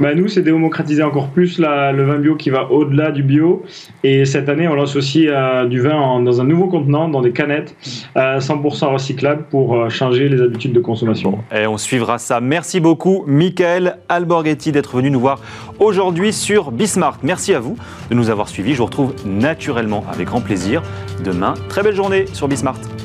bah, 0.00 0.14
nous, 0.14 0.28
c'est 0.28 0.42
démocratiser 0.42 1.02
encore 1.02 1.28
plus 1.28 1.58
le 1.58 2.02
vin 2.02 2.18
bio 2.18 2.34
qui 2.34 2.50
va 2.50 2.70
au-delà 2.70 3.10
du 3.10 3.22
bio. 3.22 3.62
Et 4.02 4.24
cette 4.24 4.48
année, 4.48 4.66
on 4.66 4.74
lance 4.74 4.96
aussi 4.96 5.28
euh, 5.28 5.66
du 5.66 5.80
vin 5.80 6.20
dans 6.20 6.40
un 6.40 6.44
nouveau 6.44 6.68
contenant, 6.68 7.08
dans 7.08 7.20
des 7.20 7.32
canettes, 7.32 7.76
100% 8.16 8.84
euh, 8.84 8.88
recyclables 8.88 9.44
pour 9.50 9.76
euh, 9.76 9.88
changer 9.90 10.28
les 10.28 10.40
habitudes 10.40 10.72
de 10.72 10.80
consommation. 10.80 11.38
et 11.54 11.66
on 11.66 11.76
suivra 11.76 12.18
ça. 12.18 12.40
Merci 12.40 12.80
beaucoup, 12.80 13.24
Michael 13.26 13.98
Alborghetti, 14.08 14.72
d'être 14.72 14.96
venu 14.96 15.10
nous 15.10 15.20
voir 15.20 15.40
aujourd'hui 15.78 16.32
sur 16.32 16.72
Bismart. 16.72 17.18
Merci 17.22 17.54
à 17.54 17.60
vous 17.60 17.76
de 18.10 18.14
nous 18.14 18.30
avoir 18.30 18.48
suivis. 18.48 18.72
Je 18.72 18.78
vous 18.78 18.86
retrouve 18.86 19.14
naturellement 19.26 20.04
avec 20.10 20.28
grand 20.28 20.40
plaisir 20.40 20.82
demain. 21.24 21.54
Très 21.68 21.82
belle 21.82 21.94
journée 21.94 22.24
sur 22.32 22.48
Bismart. 22.48 22.99